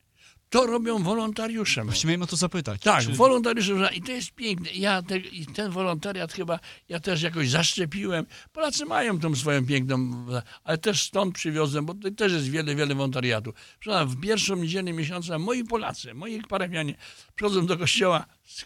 To 0.54 0.66
robią 0.66 1.02
wolontariusze. 1.02 1.84
Właściwie 1.84 2.10
miałem 2.10 2.22
o 2.22 2.26
to 2.26 2.36
zapytać. 2.36 2.82
Tak, 2.82 3.04
czy... 3.04 3.12
wolontariusze. 3.12 3.90
I 3.94 4.02
to 4.02 4.12
jest 4.12 4.32
piękne. 4.32 4.70
Ja 4.74 5.02
te, 5.02 5.18
I 5.18 5.46
ten 5.46 5.70
wolontariat 5.70 6.32
chyba 6.32 6.58
ja 6.88 7.00
też 7.00 7.22
jakoś 7.22 7.50
zaszczepiłem. 7.50 8.26
Polacy 8.52 8.84
mają 8.84 9.20
tą 9.20 9.34
swoją 9.34 9.66
piękną, 9.66 10.26
ale 10.64 10.78
też 10.78 11.02
stąd 11.02 11.34
przywiozłem, 11.34 11.86
bo 11.86 11.94
to 11.94 12.10
też 12.10 12.32
jest 12.32 12.50
wiele, 12.50 12.74
wiele 12.74 12.94
wolontariatu. 12.94 13.52
W 14.06 14.20
pierwszą 14.20 14.56
niedzielę 14.56 14.92
miesiąca 14.92 15.38
moi 15.38 15.64
Polacy, 15.64 16.14
moi 16.14 16.42
parafianie 16.42 16.94
przychodzą 17.34 17.66
do 17.66 17.78
kościoła 17.78 18.26
z, 18.44 18.64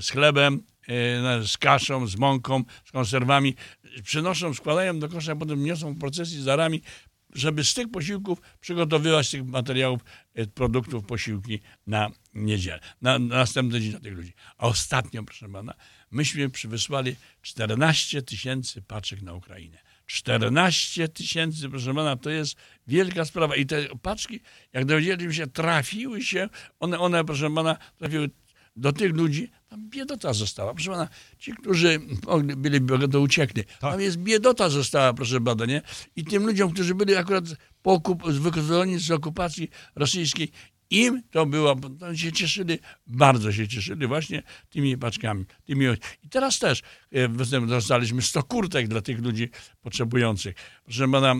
z 0.00 0.10
chlebem, 0.10 0.62
e, 0.88 1.46
z 1.46 1.58
kaszą, 1.58 2.06
z 2.06 2.16
mąką, 2.16 2.64
z 2.84 2.92
konserwami, 2.92 3.54
przynoszą, 4.02 4.54
składają 4.54 4.98
do 4.98 5.08
kosza, 5.08 5.36
potem 5.36 5.64
niosą 5.64 5.94
w 5.94 5.98
procesji 5.98 6.40
z 6.40 6.44
darami 6.44 6.82
żeby 7.32 7.64
z 7.64 7.74
tych 7.74 7.90
posiłków 7.90 8.38
przygotowywać 8.60 9.30
tych 9.30 9.44
materiałów, 9.46 10.00
e, 10.34 10.46
produktów 10.46 11.04
posiłki 11.04 11.60
na 11.86 12.10
niedzielę, 12.34 12.80
na, 13.02 13.18
na 13.18 13.36
następny 13.36 13.80
dzień 13.80 13.90
dla 13.90 14.00
tych 14.00 14.14
ludzi. 14.14 14.32
A 14.58 14.66
ostatnio, 14.66 15.22
proszę 15.24 15.48
pana, 15.48 15.74
myśmy 16.10 16.50
przywysłali 16.50 17.16
14 17.42 18.22
tysięcy 18.22 18.82
paczek 18.82 19.22
na 19.22 19.34
Ukrainę. 19.34 19.78
14 20.06 21.08
tysięcy, 21.08 21.68
proszę 21.68 21.94
pana, 21.94 22.16
to 22.16 22.30
jest 22.30 22.56
wielka 22.86 23.24
sprawa. 23.24 23.56
I 23.56 23.66
te 23.66 23.88
paczki, 24.02 24.40
jak 24.72 24.84
dowiedzieliśmy 24.84 25.34
się, 25.34 25.46
trafiły 25.46 26.22
się, 26.22 26.48
one, 26.80 26.98
one 26.98 27.24
proszę 27.24 27.50
pana, 27.54 27.76
trafiły 27.98 28.30
do 28.76 28.92
tych 28.92 29.12
ludzi, 29.16 29.50
tam 29.68 29.90
biedota 29.90 30.32
została. 30.32 30.74
Proszę 30.74 30.90
pana, 30.90 31.08
ci, 31.38 31.52
którzy 31.52 32.00
byli 32.56 32.80
bogato 32.80 33.20
uciekli. 33.20 33.64
Tak. 33.64 33.80
Tam 33.80 34.00
jest 34.00 34.16
biedota 34.16 34.68
została, 34.68 35.14
proszę 35.14 35.40
pana, 35.40 35.64
nie? 35.64 35.82
I 36.16 36.24
tym 36.24 36.46
ludziom, 36.46 36.72
którzy 36.72 36.94
byli 36.94 37.16
akurat 37.16 37.44
po 37.82 37.98
okup- 37.98 38.98
z 38.98 39.10
okupacji 39.10 39.70
rosyjskiej, 39.94 40.52
im 40.92 41.22
to 41.30 41.46
było, 41.46 41.76
to 42.00 42.16
się 42.16 42.32
cieszyli, 42.32 42.78
bardzo 43.06 43.52
się 43.52 43.68
cieszyli 43.68 44.06
właśnie 44.06 44.42
tymi 44.70 44.98
paczkami. 44.98 45.44
Tymi. 45.64 45.86
I 46.22 46.28
teraz 46.28 46.58
też 46.58 46.82
e, 47.12 47.28
dostaliśmy 47.66 48.22
100 48.22 48.42
kurtek 48.42 48.88
dla 48.88 49.00
tych 49.00 49.20
ludzi 49.20 49.50
potrzebujących. 49.82 50.54
Proszę 50.84 51.08
pana, 51.08 51.32
e, 51.32 51.36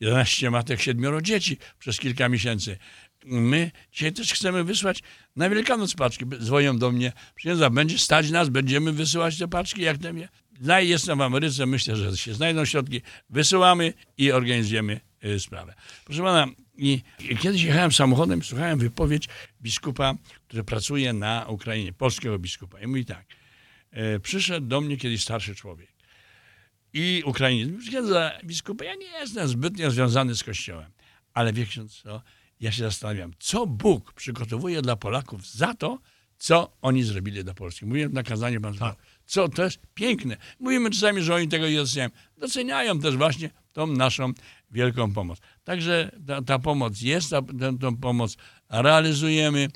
11 0.00 0.50
matek, 0.50 0.80
7 0.80 1.22
dzieci 1.22 1.56
przez 1.78 1.98
kilka 1.98 2.28
miesięcy. 2.28 2.78
My 3.24 3.70
dzisiaj 3.92 4.12
też 4.12 4.32
chcemy 4.32 4.64
wysłać 4.64 5.02
na 5.36 5.50
Wielkanoc 5.50 5.94
paczki. 5.94 6.24
Dzwonią 6.42 6.78
do 6.78 6.90
mnie, 6.92 7.12
przyjeżdża, 7.34 7.70
będzie 7.70 7.98
stać 7.98 8.30
nas, 8.30 8.48
będziemy 8.48 8.92
wysyłać 8.92 9.38
te 9.38 9.48
paczki, 9.48 9.82
jak 9.82 9.98
tam 9.98 10.18
je. 10.18 10.28
Znaj- 10.62 10.84
Jestem 10.84 11.18
w 11.18 11.22
Ameryce, 11.22 11.66
myślę, 11.66 11.96
że 11.96 12.16
się 12.16 12.34
znajdą 12.34 12.64
środki. 12.64 13.00
Wysyłamy 13.30 13.92
i 14.18 14.32
organizujemy 14.32 15.00
y, 15.24 15.40
sprawę. 15.40 15.74
Proszę 16.04 16.22
pana, 16.22 16.46
i, 16.76 17.02
kiedyś 17.40 17.62
jechałem 17.62 17.92
samochodem, 17.92 18.42
słuchałem 18.42 18.78
wypowiedź 18.78 19.28
biskupa, 19.62 20.14
który 20.48 20.64
pracuje 20.64 21.12
na 21.12 21.46
Ukrainie, 21.48 21.92
polskiego 21.92 22.38
biskupa. 22.38 22.80
I 22.80 22.86
mówi 22.86 23.04
tak, 23.04 23.24
e, 23.90 24.20
przyszedł 24.20 24.66
do 24.66 24.80
mnie 24.80 24.96
kiedyś 24.96 25.22
starszy 25.22 25.54
człowiek 25.54 25.90
i 26.92 27.22
Ukrainiec. 27.26 27.68
Księdza 27.88 28.32
biskupa, 28.44 28.84
ja 28.84 28.94
nie 28.94 29.06
jestem 29.06 29.48
zbytnio 29.48 29.90
związany 29.90 30.34
z 30.34 30.44
Kościołem, 30.44 30.90
ale 31.34 31.52
wie 31.52 31.66
ksiądz 31.66 32.02
co, 32.02 32.22
ja 32.60 32.72
się 32.72 32.82
zastanawiam, 32.82 33.32
co 33.38 33.66
Bóg 33.66 34.12
przygotowuje 34.12 34.82
dla 34.82 34.96
Polaków 34.96 35.50
za 35.50 35.74
to, 35.74 35.98
co 36.38 36.72
oni 36.82 37.02
zrobili 37.02 37.44
dla 37.44 37.54
Polski. 37.54 37.86
Mówiłem 37.86 38.12
na 38.12 38.22
kazaniu 38.22 38.60
pan 38.60 38.74
Tak. 38.74 38.96
co 39.26 39.48
to 39.48 39.64
jest 39.64 39.78
piękne. 39.94 40.36
Mówimy 40.60 40.90
czasami, 40.90 41.22
że 41.22 41.34
oni 41.34 41.48
tego 41.48 41.68
nie 41.68 41.76
doceniają. 41.76 42.10
Doceniają 42.36 43.00
też 43.00 43.16
właśnie 43.16 43.50
tą 43.72 43.86
naszą 43.86 44.32
wielką 44.70 45.12
pomoc. 45.12 45.38
Także 45.64 46.10
ta, 46.26 46.42
ta 46.42 46.58
pomoc 46.58 47.00
jest, 47.00 47.30
ta, 47.30 47.42
tę, 47.80 47.96
pomoc 48.00 48.36
realizujemy 48.70 49.68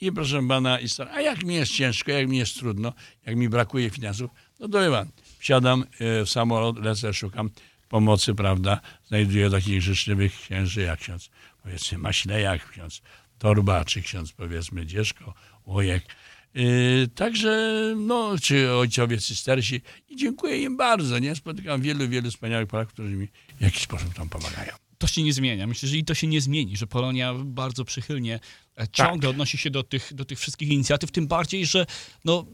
i 0.00 0.12
proszę 0.12 0.48
pana, 0.48 0.80
i 0.80 0.88
star- 0.88 1.08
a 1.08 1.20
jak 1.20 1.44
mi 1.44 1.54
jest 1.54 1.72
ciężko, 1.72 2.10
jak 2.12 2.28
mi 2.28 2.38
jest 2.38 2.56
trudno, 2.58 2.92
jak 3.26 3.36
mi 3.36 3.48
brakuje 3.48 3.90
finansów, 3.90 4.30
no 4.60 4.68
to 4.68 4.80
wie 4.80 4.90
pan, 4.90 5.08
wsiadam 5.38 5.82
e, 5.82 6.24
w 6.24 6.30
samolot, 6.30 6.78
lecę, 6.84 7.14
szukam 7.14 7.50
pomocy, 7.92 8.34
prawda, 8.34 8.80
znajduję 9.08 9.50
takich 9.50 9.82
życzliwych 9.82 10.40
księży 10.40 10.82
jak 10.82 11.00
ksiądz, 11.00 11.30
powiedzmy, 11.62 11.98
Maślejak, 11.98 12.70
ksiądz 12.70 13.02
Torba, 13.38 13.84
czy 13.84 14.02
ksiądz, 14.02 14.32
powiedzmy, 14.32 14.86
Dzieszko, 14.86 15.34
Łojek. 15.66 16.04
Yy, 16.54 17.08
także, 17.14 17.52
no, 17.96 18.38
czy 18.42 18.72
ojcowie 18.72 19.18
cystersi 19.18 19.82
i 20.08 20.16
dziękuję 20.16 20.62
im 20.62 20.76
bardzo, 20.76 21.18
nie? 21.18 21.34
Spotykam 21.34 21.80
wielu, 21.80 22.08
wielu 22.08 22.30
wspaniałych 22.30 22.68
Polaków, 22.68 22.92
którzy 22.92 23.16
mi 23.16 23.28
w 23.58 23.60
jakiś 23.60 23.82
sposób 23.82 24.14
tam 24.14 24.28
pomagają. 24.28 24.81
To 25.02 25.06
się 25.06 25.22
nie 25.22 25.32
zmienia. 25.32 25.66
Myślę, 25.66 25.88
że 25.88 25.96
i 25.96 26.04
to 26.04 26.14
się 26.14 26.26
nie 26.26 26.40
zmieni, 26.40 26.76
że 26.76 26.86
Polonia 26.86 27.34
bardzo 27.34 27.84
przychylnie 27.84 28.40
e, 28.80 28.88
ciągle 28.88 29.20
Tak. 29.20 29.30
odnosi 29.30 29.58
się 29.58 29.70
do 29.70 29.82
tych, 29.82 30.14
do 30.14 30.24
tych 30.24 30.38
wszystkich 30.38 30.68
inicjatyw, 30.68 31.10
tym 31.10 31.26
bardziej, 31.26 31.66
że 31.66 31.86
no, 32.24 32.46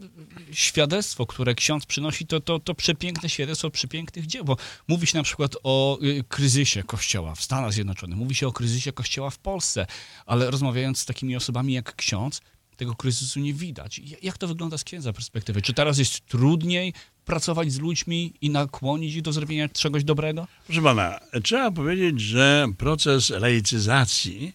świadectwo, 0.53 1.27
które 1.27 1.55
ksiądz 1.55 1.87
przynosi, 1.87 2.27
to, 2.27 2.41
to, 2.41 2.59
to 2.59 2.75
przepiękne 2.75 3.29
świadectwo 3.29 3.71
przepięknych 3.71 4.27
dzieł, 4.27 4.45
bo 4.45 4.57
mówi 4.89 5.07
się 5.07 5.19
na 5.19 5.25
przykład 5.25 5.57
o 5.63 5.99
y, 6.03 6.25
kryzysie 6.29 6.83
Kościoła 6.83 7.35
w 7.35 7.43
Stanach 7.43 7.73
Zjednoczonych, 7.73 8.19
mówi 8.19 8.35
się 8.35 8.47
o 8.49 8.53
kryzysie 8.53 8.93
Kościoła 8.93 9.31
w 9.31 9.39
Polsce, 9.39 9.87
ale 10.27 10.51
rozmawiając 10.51 10.99
z 10.99 11.05
takimi 11.05 11.37
osobami 11.37 11.73
jak 11.73 11.97
ksiądz, 11.97 12.41
tego 12.77 12.95
kryzysu 12.95 13.41
nie 13.41 13.55
widać. 13.55 13.99
Ja- 13.99 14.17
Jak 14.23 14.39
to 14.39 14.49
wygląda 14.49 14.79
z 14.79 14.85
księdza 14.85 15.13
perspektywy? 15.13 15.63
Czy 15.63 15.75
teraz 15.75 15.99
jest 15.99 16.27
trudniej 16.27 16.93
pracować 17.33 17.73
z 17.73 17.79
ludźmi 17.81 18.33
i 18.41 18.51
nakłonić 18.51 19.15
ich 19.15 19.23
do 19.23 19.33
zrobienia 19.33 19.69
czegoś 19.69 20.05
dobrego? 20.05 20.47
Proszę 20.67 20.83
pana, 20.83 21.21
trzeba 21.43 21.71
powiedzieć, 21.71 22.21
że 22.21 22.67
proces 22.79 23.31
laicyzacji 23.31 24.53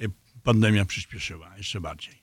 y, 0.00 0.10
pandemia 0.42 0.84
przyspieszyła 0.84 1.56
jeszcze 1.56 1.80
bardziej. 1.80 2.14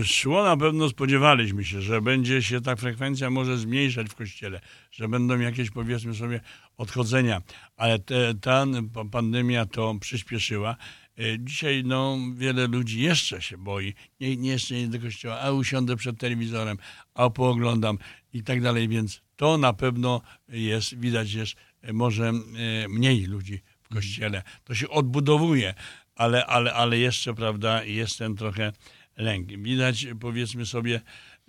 Y, 0.00 0.04
Szło 0.04 0.44
na 0.44 0.56
pewno, 0.56 0.88
spodziewaliśmy 0.88 1.64
się, 1.64 1.82
że 1.82 2.02
będzie 2.02 2.42
się 2.42 2.60
ta 2.60 2.76
frekwencja 2.76 3.30
może 3.30 3.58
zmniejszać 3.58 4.06
w 4.08 4.14
kościele, 4.14 4.60
że 4.90 5.08
będą 5.08 5.38
jakieś 5.38 5.70
powiedzmy 5.70 6.14
sobie 6.14 6.40
odchodzenia, 6.76 7.42
ale 7.76 7.98
te, 7.98 8.34
ta 8.34 8.66
pa- 8.94 9.04
pandemia 9.04 9.66
to 9.66 9.94
przyspieszyła. 10.00 10.76
Y, 11.18 11.36
Dzisiaj 11.40 11.82
no, 11.86 12.18
wiele 12.34 12.66
ludzi 12.66 13.00
jeszcze 13.02 13.42
się 13.42 13.58
boi, 13.58 13.94
nie, 14.20 14.36
nie 14.36 14.50
jeszcze 14.50 14.74
nie 14.74 14.88
do 14.88 14.98
kościoła, 15.00 15.40
a 15.40 15.50
usiądę 15.50 15.96
przed 15.96 16.18
telewizorem, 16.18 16.78
a 17.14 17.30
pooglądam 17.30 17.98
i 18.34 18.42
tak 18.42 18.60
dalej, 18.60 18.88
więc 18.88 19.20
to 19.36 19.58
na 19.58 19.72
pewno 19.72 20.20
jest, 20.48 20.98
widać 20.98 21.32
jest 21.32 21.54
e, 21.82 21.92
może 21.92 22.28
e, 22.28 22.88
mniej 22.88 23.24
ludzi 23.24 23.60
w 23.82 23.88
kościele. 23.88 24.42
To 24.64 24.74
się 24.74 24.88
odbudowuje, 24.88 25.74
ale, 26.14 26.46
ale, 26.46 26.72
ale 26.72 26.98
jeszcze, 26.98 27.34
prawda, 27.34 27.84
jest 27.84 28.18
ten 28.18 28.36
trochę 28.36 28.72
lęk. 29.16 29.48
Widać, 29.48 30.06
powiedzmy 30.20 30.66
sobie, 30.66 31.00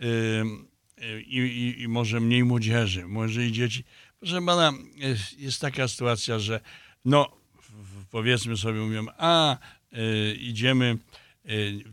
y, 0.03 0.43
i, 1.27 1.37
i, 1.37 1.81
i 1.81 1.87
może 1.87 2.19
mniej 2.19 2.43
młodzieży, 2.43 3.05
może 3.07 3.45
i 3.45 3.51
dzieci. 3.51 3.83
Proszę 4.19 4.41
pana, 4.45 4.73
jest, 4.95 5.39
jest 5.39 5.61
taka 5.61 5.87
sytuacja, 5.87 6.39
że 6.39 6.59
no, 7.05 7.37
powiedzmy 8.11 8.57
sobie, 8.57 8.79
mówią, 8.79 9.05
a 9.17 9.57
idziemy, 10.39 10.97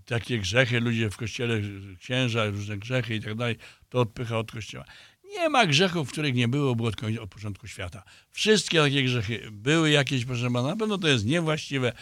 takie 0.05 0.39
grzechy, 0.39 0.81
ludzie 0.81 1.11
w 1.11 1.17
kościele, 1.17 1.61
księża, 2.01 2.47
różne 2.47 2.79
grzechy 2.79 3.15
i 3.15 3.21
tak 3.21 3.35
dalej, 3.35 3.57
to 3.89 4.01
odpycha 4.01 4.39
od 4.39 4.53
kościoła. 4.53 4.85
Nie 5.25 5.49
ma 5.49 5.67
grzechów, 5.67 6.13
których 6.13 6.35
nie 6.35 6.49
było, 6.49 6.75
było 6.77 6.89
od, 6.89 6.97
od 7.21 7.31
początku 7.31 7.67
świata. 7.67 8.03
Wszystkie 8.31 8.79
takie 8.79 9.03
grzechy 9.03 9.49
były 9.53 9.91
jakieś, 9.91 10.25
proszę 10.25 10.51
pana, 10.51 10.69
na 10.69 10.77
pewno 10.77 10.99
to 10.99 11.09
jest 11.09 11.25
niewłaściwe. 11.25 11.93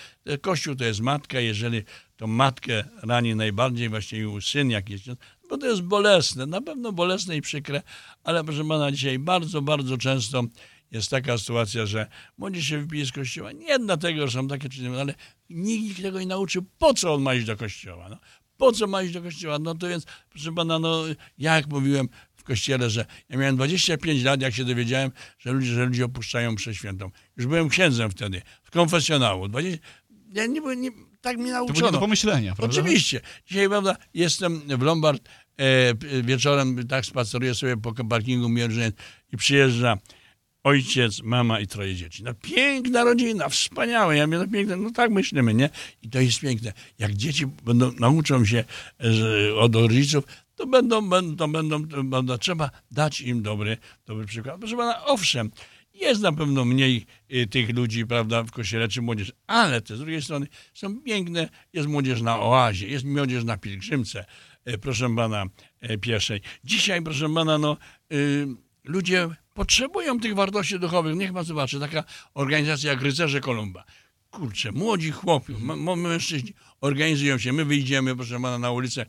Kościół 0.41 0.75
to 0.75 0.85
jest 0.85 1.01
matka, 1.01 1.41
jeżeli 1.41 1.83
tą 2.17 2.27
matkę 2.27 2.85
rani 3.03 3.35
najbardziej 3.35 3.89
właśnie 3.89 4.41
syn 4.41 4.71
jakiś, 4.71 5.03
bo 5.51 5.59
to 5.59 5.67
jest 5.67 5.83
bolesne, 5.83 6.47
na 6.47 6.61
pewno 6.61 6.93
bolesne 6.93 7.37
i 7.37 7.41
przykre, 7.41 7.83
ale 8.25 8.45
proszę 8.45 8.65
pana, 8.69 8.93
dzisiaj 8.93 9.19
bardzo, 9.19 9.63
bardzo 9.63 9.99
często 9.99 10.45
jest 10.91 11.11
taka 11.11 11.39
sytuacja, 11.39 11.87
że 11.87 12.07
młodzież 12.39 12.65
się 12.67 12.79
wypije 12.79 13.07
z 13.07 13.13
kościoła, 13.13 13.53
nie 13.53 13.79
dlatego, 13.79 14.27
że 14.29 14.33
są 14.33 14.49
takie 14.49 14.69
czyny, 14.69 15.01
ale 15.01 15.15
nikt 15.51 16.03
tego 16.03 16.21
nie 16.21 16.27
nauczył, 16.27 16.65
po 16.79 16.95
co 16.95 17.15
on 17.15 17.23
ma 17.23 17.35
iść 17.35 17.47
do 17.47 17.57
kościoła. 17.57 18.09
No, 18.09 18.19
po 18.57 18.73
co 18.73 18.87
ma 18.87 19.03
iść 19.03 19.15
do 19.15 19.23
kościoła? 19.23 19.59
No 19.59 19.75
to 19.75 19.89
więc, 19.89 20.07
proszę 20.31 20.53
pana, 20.53 20.79
no 20.79 21.03
ja 21.39 21.57
jak 21.57 21.69
mówiłem 21.69 22.09
w 22.37 22.43
kościele, 22.45 22.91
że 22.91 23.07
ja 23.29 23.39
miałem 23.39 23.57
25 23.57 24.23
lat, 24.23 24.41
jak 24.43 24.55
się 24.55 24.65
dowiedziałem, 24.65 25.11
że 25.39 25.53
ludzie, 25.53 25.67
że 25.75 25.85
ludzie 25.87 26.05
opuszczają 26.05 26.53
mszę 26.53 26.75
świętą. 26.75 27.11
Już 27.37 27.47
byłem 27.47 27.69
księdzem 27.69 28.11
wtedy, 28.11 28.43
w 28.63 28.71
konfesjonału. 28.71 29.49
20, 29.49 29.79
ja 30.33 30.47
nie, 30.47 30.61
byłem- 30.61 30.81
nie, 30.81 30.91
tak 31.21 31.37
mnie 31.39 31.53
To 31.53 31.53
było 31.53 31.67
nie 31.67 31.67
nauczono. 31.67 31.93
do 31.93 31.99
pomyślenia, 31.99 32.55
prawda? 32.55 32.81
Oczywiście. 32.81 33.21
Dzisiaj, 33.47 33.69
prawda, 33.69 33.97
jestem 34.15 34.61
w 34.79 34.83
Lombard, 34.83 35.29
e, 35.57 36.23
wieczorem 36.23 36.89
tak 36.89 37.07
spaceruję 37.07 37.55
sobie 37.55 37.77
po 37.77 38.05
parkingu 38.05 38.49
Mierzyniec 38.49 38.95
i 39.33 39.37
przyjeżdża 39.37 39.99
ojciec, 40.65 41.23
mama 41.23 41.61
i 41.61 41.67
troje 41.67 41.95
dzieci. 41.95 42.25
No 42.25 42.35
piękna 42.35 43.05
rodzina, 43.05 43.49
wspaniałe. 43.49 44.17
Ja 44.17 44.27
mówię, 44.27 44.39
no 44.39 44.49
piękne, 44.49 44.77
no 44.77 44.91
tak 44.91 45.11
myślimy, 45.11 45.55
nie? 45.55 45.71
I 46.03 46.11
to 46.11 46.21
jest 46.21 46.41
piękne. 46.41 46.73
Jak 46.99 47.15
dzieci 47.15 47.47
będą, 47.47 47.93
nauczą 47.93 48.45
się 48.45 48.65
że 49.01 49.55
od 49.55 49.75
rodziców, 49.75 50.25
to 50.55 50.67
będą, 50.67 51.09
będą, 51.09 51.53
będą, 51.53 51.83
będą, 52.05 52.39
trzeba 52.39 52.71
dać 52.91 53.21
im 53.21 53.43
dobry, 53.43 53.77
dobry 54.07 54.27
przykład. 54.27 54.59
Proszę 54.61 54.77
pana, 54.77 55.05
owszem, 55.05 55.51
jest 55.95 56.23
na 56.23 56.33
pewno 56.33 56.65
mniej 56.65 57.07
y, 57.35 57.47
tych 57.47 57.77
ludzi, 57.77 58.07
prawda, 58.07 58.43
w 58.43 58.51
kościele 58.51 58.89
czy 58.89 59.03
młodzież, 59.03 59.33
ale 59.47 59.81
te 59.81 59.97
z 59.97 59.99
drugiej 59.99 60.23
strony 60.23 60.47
są 60.75 61.01
piękne, 61.01 61.49
jest 61.73 61.89
młodzież 61.89 62.23
na 62.23 62.41
oazie, 62.41 62.89
jest 62.89 63.05
młodzież 63.05 63.45
na 63.45 63.57
pielgrzymce, 63.57 64.25
y, 64.69 64.79
proszę 64.79 65.17
pana, 65.17 65.45
y, 65.91 65.99
pieszej. 65.99 66.41
Dzisiaj, 66.65 67.03
proszę 67.03 67.35
pana, 67.35 67.59
no, 67.59 67.77
y, 68.13 68.47
ludzie 68.85 69.29
potrzebują 69.55 70.21
tych 70.21 70.35
wartości 70.35 70.79
duchowych. 70.79 71.17
Niech 71.17 71.33
pan 71.33 71.45
zobaczy, 71.45 71.81
taka 71.81 72.05
organizacja 72.35 72.91
jak 72.91 73.03
Rycerze 73.03 73.41
Kolumba. 73.41 73.85
Kurczę, 74.31 74.73
młodzi 74.73 75.11
chłopi, 75.11 75.55
mężczyźni 75.97 76.55
organizują 76.81 77.39
się, 77.39 77.53
my 77.53 77.65
wyjdziemy, 77.65 78.17
proszę 78.17 78.35
pana, 78.35 78.59
na 78.59 78.71
ulicę 78.71 79.07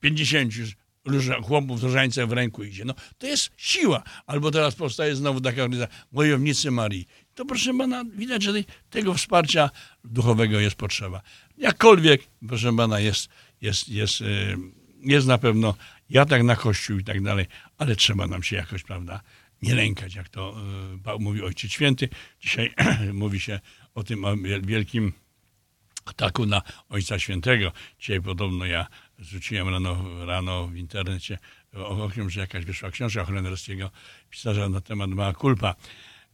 50 0.00 0.56
już 0.56 0.76
róża- 1.06 1.42
chłopów 1.42 1.80
z 1.80 1.82
różańcem 1.82 2.28
w 2.28 2.32
ręku 2.32 2.64
idzie. 2.64 2.84
No, 2.84 2.94
to 3.18 3.26
jest 3.26 3.50
siła. 3.56 4.02
Albo 4.26 4.50
teraz 4.50 4.74
powstaje 4.74 5.16
znowu 5.16 5.40
taka 5.40 5.62
organizacja 5.62 6.04
Wojownicy 6.12 6.70
Marii. 6.70 7.06
To 7.34 7.44
proszę 7.44 7.74
pana, 7.78 8.04
widać, 8.04 8.42
że 8.42 8.52
tego 8.90 9.14
wsparcia 9.14 9.70
duchowego 10.04 10.60
jest 10.60 10.76
potrzeba. 10.76 11.22
Jakkolwiek, 11.58 12.22
proszę 12.48 12.76
pana, 12.76 13.00
jest, 13.00 13.28
jest, 13.60 13.88
jest, 13.88 14.20
y, 14.20 14.56
jest 15.00 15.26
na 15.26 15.38
pewno 15.38 15.74
ja 16.10 16.24
tak 16.24 16.42
na 16.42 16.56
kościół 16.56 16.98
i 16.98 17.04
tak 17.04 17.22
dalej, 17.22 17.46
ale 17.78 17.96
trzeba 17.96 18.26
nam 18.26 18.42
się 18.42 18.56
jakoś, 18.56 18.82
prawda, 18.82 19.20
nie 19.62 19.74
lękać, 19.74 20.14
jak 20.14 20.28
to 20.28 20.56
pa- 21.04 21.18
mówi 21.18 21.42
Ojciec 21.42 21.70
Święty. 21.70 22.08
Dzisiaj 22.40 22.74
mówi 23.12 23.40
się 23.40 23.60
o 23.94 24.04
tym 24.04 24.24
wielkim 24.62 25.12
ataku 26.04 26.46
na 26.46 26.62
Ojca 26.88 27.18
Świętego. 27.18 27.72
Dzisiaj 27.98 28.20
podobno 28.22 28.66
ja 28.66 28.86
rzuciłem 29.18 29.68
rano, 29.68 30.24
rano 30.26 30.66
w 30.68 30.76
internecie 30.76 31.38
o- 31.74 32.04
okiem, 32.04 32.30
że 32.30 32.40
jakaś 32.40 32.64
wyszła 32.64 32.90
książka 32.90 33.24
Holenderskiego, 33.24 33.90
pisarza 34.30 34.68
na 34.68 34.80
temat 34.80 35.10
mała 35.10 35.32
kulpa. 35.32 35.74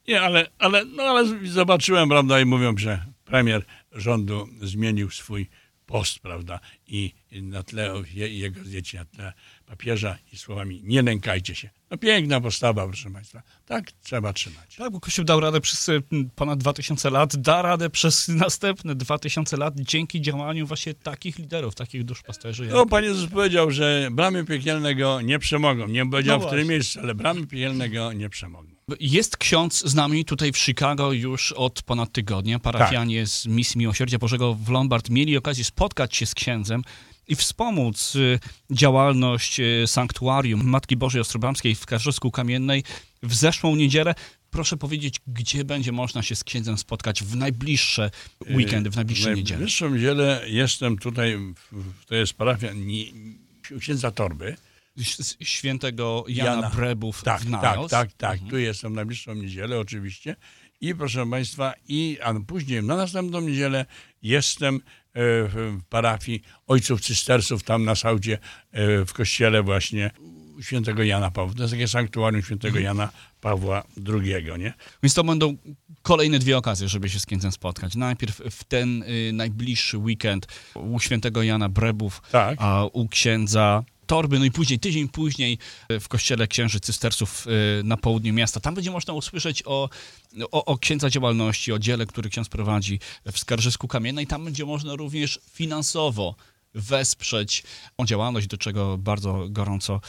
Nie, 0.09 0.21
ale, 0.23 0.47
ale, 0.59 0.85
no, 0.85 1.03
ale 1.03 1.47
zobaczyłem, 1.49 2.09
prawda, 2.09 2.41
i 2.41 2.45
mówią, 2.45 2.77
że 2.77 3.05
premier 3.25 3.65
rządu 3.93 4.49
zmienił 4.63 5.11
swój 5.11 5.51
post, 5.95 6.19
prawda, 6.19 6.61
i 6.87 7.15
na 7.33 7.63
tle 7.63 7.95
je- 8.15 8.39
jego 8.39 8.65
dzieci, 8.65 8.97
na 8.97 9.05
tle 9.05 9.33
papieża 9.67 10.19
i 10.33 10.37
słowami 10.37 10.81
nie 10.85 11.03
lękajcie 11.03 11.55
się. 11.55 11.71
No 11.91 11.99
piękna 11.99 12.41
postawa, 12.41 12.87
proszę 12.87 13.11
Państwa. 13.11 13.43
Tak 13.67 13.93
trzeba 13.93 14.33
trzymać. 14.33 14.77
Tak, 14.77 14.93
bo 14.93 15.01
Kościół 15.01 15.25
dał 15.25 15.41
radę 15.41 15.61
przez 15.61 15.89
y, 15.89 16.03
ponad 16.35 16.59
2000 16.59 17.11
lat, 17.11 17.37
da 17.37 17.63
radę 17.63 17.91
przez 17.91 18.29
następne 18.45 18.95
2000 18.95 19.57
lat 19.57 19.75
dzięki 19.81 20.21
działaniu 20.21 20.67
właśnie 20.67 20.95
takich 20.95 21.39
liderów, 21.39 21.75
takich 21.75 22.05
duszpasterzy. 22.05 22.65
Jak... 22.65 22.75
No, 22.75 22.87
Pan 22.87 23.05
Jezus 23.05 23.31
powiedział, 23.31 23.71
że 23.71 24.09
bramy 24.13 24.45
piekielnego 24.45 25.21
nie 25.21 25.39
przemogą. 25.39 25.89
Nie 25.89 26.07
powiedział 26.07 26.39
No 26.39 26.45
w 26.45 26.47
którym 26.47 26.69
miejscu, 26.69 27.01
ale 27.01 27.15
bramy 27.15 27.47
piekielnego 27.47 28.13
nie 28.13 28.29
przemogą. 28.29 28.74
Jest 29.01 29.37
ksiądz 29.37 29.85
z 29.89 29.95
nami 29.95 30.25
tutaj 30.25 30.53
w 30.53 30.59
Chicago 30.59 31.13
już 31.13 31.53
od 31.53 31.83
ponad 31.83 32.13
tygodnia. 32.13 32.59
Parafianie 32.59 33.27
z 33.27 33.47
Misji 33.47 33.79
Miłosierdzia 33.79 34.19
Bożego 34.19 34.55
w 34.55 34.69
Lombard 34.69 35.11
mieli 35.11 35.37
okazję 35.37 35.65
spotkać 35.65 36.17
się 36.17 36.27
z 36.27 36.35
księdzem 36.35 36.83
i 37.29 37.35
wspomóc 37.37 38.17
y, 38.17 38.39
działalność 38.71 39.61
y, 39.61 39.85
sanktuarium 39.87 40.65
Matki 40.65 40.97
Bożej 40.97 41.21
Ostrobramskiej 41.21 41.75
w 41.75 41.87
Karżysku 41.87 42.31
Kamiennej 42.31 42.85
w 43.23 43.35
zeszłą 43.35 43.77
niedzielę. 43.77 44.15
Proszę 44.51 44.77
powiedzieć, 44.77 45.21
gdzie 45.27 45.65
będzie 45.65 45.93
można 45.93 46.23
się 46.23 46.37
z 46.37 46.45
księdzem 46.45 46.79
spotkać 46.79 47.23
w 47.25 47.37
najbliższe 47.37 48.11
weekendy, 48.51 48.91
w 48.91 48.97
najbliższe 48.97 49.33
W 49.33 49.37
niedziele? 49.37 49.59
najbliższą 49.59 49.91
niedzielę 49.91 50.43
jestem 50.47 50.99
tutaj, 50.99 51.37
w- 51.73 52.05
to 52.07 52.15
jest 52.15 52.33
parafia 52.35 52.73
nie, 52.73 53.05
księdza 53.81 54.11
Torby. 54.11 54.57
Świętego 55.43 56.25
Jana, 56.29 56.51
Jana. 56.51 56.71
Brebów 56.71 57.23
Tak, 57.23 57.41
w 57.41 57.51
tak, 57.51 57.63
Najos. 57.63 57.91
tak, 57.91 58.13
tak. 58.13 58.39
Tu 58.51 58.59
jestem 58.59 58.93
w 58.93 58.97
najbliższą 58.97 59.35
niedzielę 59.35 59.79
oczywiście. 59.79 60.37
I 60.81 60.95
proszę 60.95 61.27
Państwa, 61.31 61.75
i 61.89 62.19
a 62.23 62.35
później 62.47 62.83
na 62.83 62.97
następną 62.97 63.41
niedzielę 63.41 63.87
jestem 64.23 64.75
e, 64.77 64.81
w 65.15 65.79
parafii 65.89 66.43
ojców 66.67 67.01
cystersów 67.01 67.63
tam 67.63 67.85
na 67.85 67.95
Saudzie 67.95 68.39
e, 68.73 69.05
w 69.05 69.13
kościele 69.13 69.63
właśnie 69.63 70.11
świętego 70.61 71.03
Jana 71.03 71.31
Pawła. 71.31 71.55
To 71.55 71.63
jest 71.63 71.75
takie 71.75 71.89
sanktuarium 71.89 72.43
świętego 72.43 72.79
Jana 72.79 73.09
Pawła 73.41 73.85
II, 74.09 74.45
nie? 74.59 74.75
Więc 75.03 75.15
to 75.15 75.25
będą 75.25 75.57
kolejne 76.03 76.39
dwie 76.39 76.57
okazje, 76.59 76.89
żeby 76.89 77.09
się 77.09 77.21
z 77.21 77.27
księdzem 77.27 77.53
spotkać. 77.53 77.95
Najpierw 77.95 78.43
w 78.51 78.65
ten 78.65 79.03
y, 79.03 79.31
najbliższy 79.33 79.99
weekend 79.99 80.47
u 80.75 81.01
świętego 81.01 81.43
Jana 81.43 81.69
Brebów, 81.69 82.23
Tak. 82.31 82.57
a 82.61 82.85
u 82.93 83.09
księdza 83.09 83.85
Torby, 84.07 84.39
no 84.39 84.45
i 84.45 84.51
później, 84.51 84.79
tydzień 84.79 85.09
później 85.09 85.59
y, 85.93 86.01
w 86.01 86.09
kościele 86.09 86.49
księży 86.49 86.81
cystersów 86.81 87.47
y, 87.81 87.85
na 87.85 87.97
południu 87.97 88.35
miasta. 88.35 88.61
Tam 88.61 88.75
będzie 88.75 88.91
można 88.91 89.13
usłyszeć 89.13 89.63
o, 89.67 89.89
o, 90.51 90.65
o 90.65 90.79
księdza 90.79 91.11
działalności, 91.11 91.73
o 91.73 91.79
dziele, 91.79 92.07
który 92.07 92.31
ksiądz 92.31 92.49
prowadzi 92.49 93.01
w 93.33 93.39
Skarżysku 93.39 93.89
Kamiennej. 93.89 94.27
Tam 94.27 94.45
będzie 94.45 94.65
można 94.65 94.95
również 94.95 95.41
finansowo 95.53 96.35
wesprzeć 96.75 97.63
tą 97.97 98.07
działalność, 98.07 98.47
do 98.47 98.59
czego 98.59 98.99
bardzo 98.99 99.47
gorąco 99.51 100.01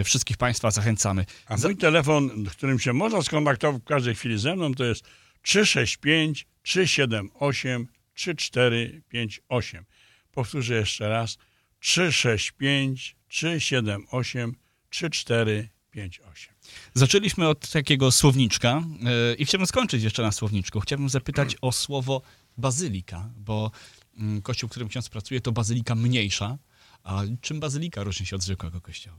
y, 0.00 0.04
wszystkich 0.04 0.36
Państwa 0.36 0.70
zachęcamy. 0.70 1.24
A 1.46 1.56
mój 1.56 1.76
telefon, 1.76 2.44
którym 2.44 2.78
się 2.78 2.92
można 2.92 3.22
skontaktować 3.22 3.82
w 3.82 3.84
każdej 3.84 4.14
chwili 4.14 4.38
ze 4.38 4.56
mną, 4.56 4.74
to 4.74 4.84
jest 4.84 5.04
365 5.42 6.46
378 6.62 7.88
3458. 8.14 9.84
Powtórzę 10.32 10.74
jeszcze 10.74 11.08
raz. 11.08 11.38
365 11.80 13.16
378 13.28 14.54
3458. 14.90 16.54
Zaczęliśmy 16.94 17.48
od 17.48 17.70
takiego 17.70 18.12
słowniczka 18.12 18.82
yy, 19.00 19.34
i 19.34 19.44
chciałbym 19.44 19.66
skończyć 19.66 20.02
jeszcze 20.02 20.22
na 20.22 20.32
słowniczku. 20.32 20.80
Chciałbym 20.80 21.08
zapytać 21.08 21.56
o 21.60 21.72
słowo 21.72 22.22
bazylika, 22.56 23.30
bo 23.36 23.70
mm, 24.18 24.42
kościół, 24.42 24.68
w 24.68 24.70
którym 24.70 24.88
ksiądz 24.88 25.08
pracuje, 25.08 25.40
to 25.40 25.52
bazylika 25.52 25.94
mniejsza. 25.94 26.58
A 27.04 27.22
czym 27.40 27.60
bazylika 27.60 28.02
różni 28.02 28.26
się 28.26 28.36
od 28.36 28.42
zwykłego 28.42 28.80
kościoła? 28.80 29.18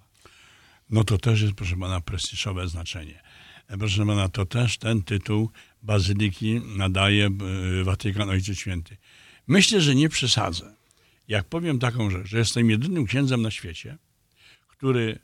No 0.90 1.04
to 1.04 1.18
też 1.18 1.42
jest, 1.42 1.54
proszę 1.54 1.76
pana, 1.76 2.02
prestiżowe 2.02 2.68
znaczenie. 2.68 3.22
E, 3.68 3.78
Proszę 3.78 4.06
pana, 4.06 4.30
to 4.30 4.46
też 4.46 4.78
ten 4.78 5.04
tytuł 5.04 5.50
Bazyliki 5.84 6.62
nadaje 6.78 7.26
e, 7.28 7.84
Watykan 7.84 8.30
Ojciec 8.30 8.58
Święty. 8.58 8.98
Myślę, 9.48 9.82
że 9.82 9.96
nie 9.96 10.10
przesadzę. 10.10 10.76
Jak 11.30 11.46
powiem 11.46 11.80
taką 11.80 12.10
rzecz, 12.10 12.28
że 12.28 12.38
jestem 12.38 12.70
jedynym 12.70 13.06
księdzem 13.06 13.42
na 13.42 13.52
świecie, 13.52 13.98
który 14.68 15.20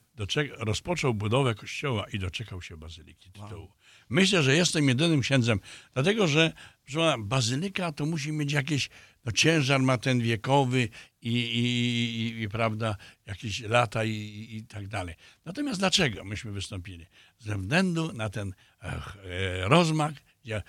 rozpoczął 0.58 1.14
budowę 1.14 1.56
kościoła 1.56 2.06
i 2.14 2.20
doczekał 2.20 2.62
się 2.62 2.78
bazyliki 2.78 3.32
tytułu. 3.32 3.72
Myślę, 4.10 4.44
że 4.44 4.56
jestem 4.56 4.88
jedynym 4.88 5.22
księdzem, 5.22 5.60
dlatego 5.94 6.28
że 6.28 6.54
pana, 6.94 7.18
bazylika 7.18 7.92
to 7.92 8.06
musi 8.06 8.32
mieć 8.32 8.52
jakieś, 8.52 8.90
no 9.26 9.32
ciężar 9.32 9.82
ma 9.82 9.98
ten 9.98 10.22
wiekowy 10.22 10.90
i, 11.22 11.32
i, 11.32 11.66
i, 12.22 12.42
i 12.42 12.50
prawda, 12.50 12.96
jakieś 13.26 13.60
lata 13.62 14.04
i, 14.04 14.48
i, 14.52 14.64
tak 14.64 14.88
dalej. 14.88 15.16
Natomiast 15.46 15.80
dlaczego 15.80 16.24
myśmy 16.24 16.52
wystąpili? 16.52 17.06
Ze 17.40 17.58
względu 17.58 18.14
na 18.14 18.30
ten 18.30 18.54
ech, 18.82 19.18
e, 19.24 19.68
rozmach 19.68 20.14
e, 20.52 20.64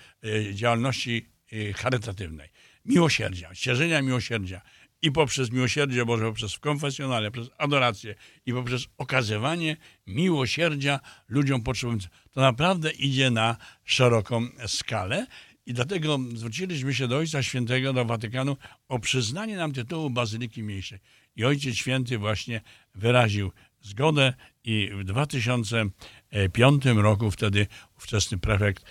działalności 0.55 1.29
e, 1.51 1.73
charytatywnej, 1.73 2.49
miłosierdzia, 2.85 3.55
szerzenia 3.55 4.01
miłosierdzia 4.01 4.61
i 5.01 5.11
poprzez 5.11 5.51
miłosierdzie 5.51 6.05
Boże, 6.05 6.25
poprzez 6.25 6.59
konfesjonale, 6.59 7.31
przez 7.31 7.49
adorację 7.57 8.15
i 8.45 8.53
poprzez 8.53 8.87
okazywanie 8.97 9.77
miłosierdzia 10.07 10.99
ludziom 11.27 11.63
potrzebującym. 11.63 12.11
To 12.31 12.41
naprawdę 12.41 12.91
idzie 12.91 13.31
na 13.31 13.57
szeroką 13.85 14.47
skalę 14.67 15.27
i 15.65 15.73
dlatego 15.73 16.19
zwróciliśmy 16.35 16.93
się 16.93 17.07
do 17.07 17.17
Ojca 17.17 17.43
Świętego, 17.43 17.93
do 17.93 18.05
Watykanu 18.05 18.57
o 18.87 18.99
przyznanie 18.99 19.57
nam 19.57 19.73
tytułu 19.73 20.09
Bazyliki 20.09 20.63
Mniejszej. 20.63 20.99
I 21.35 21.45
Ojciec 21.45 21.75
Święty 21.75 22.17
właśnie 22.17 22.61
wyraził 22.95 23.51
zgodę 23.81 24.33
i 24.63 24.89
w 24.93 25.03
2005 25.03 26.85
roku 26.85 27.31
wtedy 27.31 27.67
ówczesny 27.97 28.37
prefekt 28.37 28.85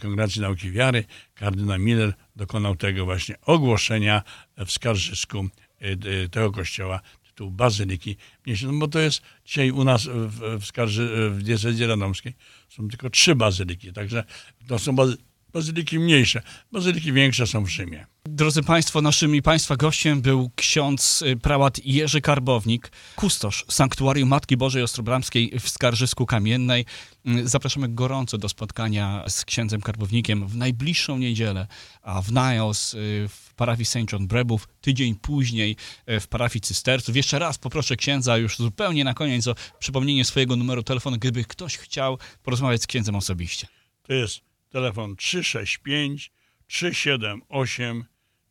Kongregacji 0.00 0.40
Nauki 0.40 0.70
Wiary, 0.70 1.04
kardynał 1.34 1.78
Miller, 1.78 2.12
dokonał 2.36 2.76
tego 2.76 3.04
właśnie 3.04 3.40
ogłoszenia 3.40 4.22
w 4.66 4.72
Skarżysku 4.72 5.48
e, 5.78 5.96
d- 5.96 6.28
tego 6.28 6.52
kościoła 6.52 7.00
tytułu 7.22 7.50
Bazyliki. 7.50 8.16
No 8.62 8.72
bo 8.72 8.88
to 8.88 8.98
jest 8.98 9.22
dzisiaj 9.44 9.70
u 9.70 9.84
nas 9.84 10.06
w, 10.06 10.58
w, 10.60 10.66
Skarży, 10.66 11.30
w 11.30 11.42
diecezie 11.42 11.86
radomskiej 11.86 12.34
są 12.68 12.88
tylko 12.88 13.10
trzy 13.10 13.34
bazyliki, 13.34 13.92
także 13.92 14.24
to 14.68 14.78
są 14.78 14.96
bazy, 14.96 15.16
bazyliki 15.52 15.98
mniejsze. 15.98 16.42
Bazyliki 16.72 17.12
większe 17.12 17.46
są 17.46 17.64
w 17.64 17.68
Rzymie. 17.68 18.06
Drodzy 18.24 18.62
Państwo, 18.62 19.00
naszym 19.00 19.36
i 19.36 19.42
Państwa 19.42 19.76
gościem 19.76 20.22
był 20.22 20.50
ksiądz 20.56 21.22
y, 21.22 21.36
prałat 21.36 21.84
Jerzy 21.84 22.20
Karbownik, 22.20 22.92
kustosz 23.16 23.64
Sanktuarium 23.68 24.28
Matki 24.28 24.56
Bożej 24.56 24.82
Ostrobramskiej 24.82 25.52
w 25.60 25.68
Skarżysku 25.68 26.26
Kamiennej. 26.26 26.84
Y, 27.28 27.48
Zapraszamy 27.48 27.88
gorąco 27.88 28.38
do 28.38 28.48
spotkania 28.48 29.24
z 29.28 29.44
księdzem 29.44 29.80
Karbownikiem 29.80 30.48
w 30.48 30.56
najbliższą 30.56 31.18
niedzielę, 31.18 31.66
a 32.02 32.22
w 32.22 32.32
Niles 32.32 32.94
y, 32.94 33.28
w 33.28 33.54
parafii 33.54 33.84
St. 33.84 34.12
John 34.12 34.26
Brebów, 34.26 34.68
tydzień 34.80 35.14
później 35.14 35.76
y, 36.10 36.20
w 36.20 36.28
parafii 36.28 36.60
Cysterców. 36.60 37.16
Jeszcze 37.16 37.38
raz 37.38 37.58
poproszę 37.58 37.96
księdza 37.96 38.36
już 38.36 38.56
zupełnie 38.56 39.04
na 39.04 39.14
koniec 39.14 39.46
o 39.46 39.54
przypomnienie 39.78 40.24
swojego 40.24 40.56
numeru 40.56 40.82
telefonu, 40.82 41.16
gdyby 41.16 41.44
ktoś 41.44 41.76
chciał 41.76 42.18
porozmawiać 42.42 42.82
z 42.82 42.86
księdzem 42.86 43.14
osobiście. 43.14 43.66
To 44.02 44.12
jest 44.12 44.51
telefon 44.72 45.16
365 45.16 46.32
378 46.66 48.04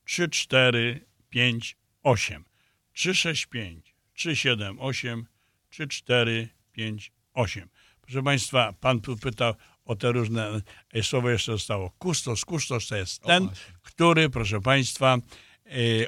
3458. 0.06 2.46
365 2.94 3.96
378 4.14 5.26
3458. 5.70 7.70
Proszę 8.02 8.24
Państwa, 8.24 8.74
Pan 8.74 9.02
tu 9.02 9.18
pytał 9.18 9.54
o 9.86 9.96
te 9.96 10.12
różne, 10.12 10.62
e, 10.94 11.04
słowo 11.04 11.30
jeszcze 11.30 11.52
zostało, 11.52 11.90
kustos. 11.90 12.46
Kustos 12.46 12.88
to 12.88 12.96
jest 12.96 13.24
ten, 13.24 13.50
który, 13.82 14.30
proszę 14.30 14.62
Państwa, 14.62 15.18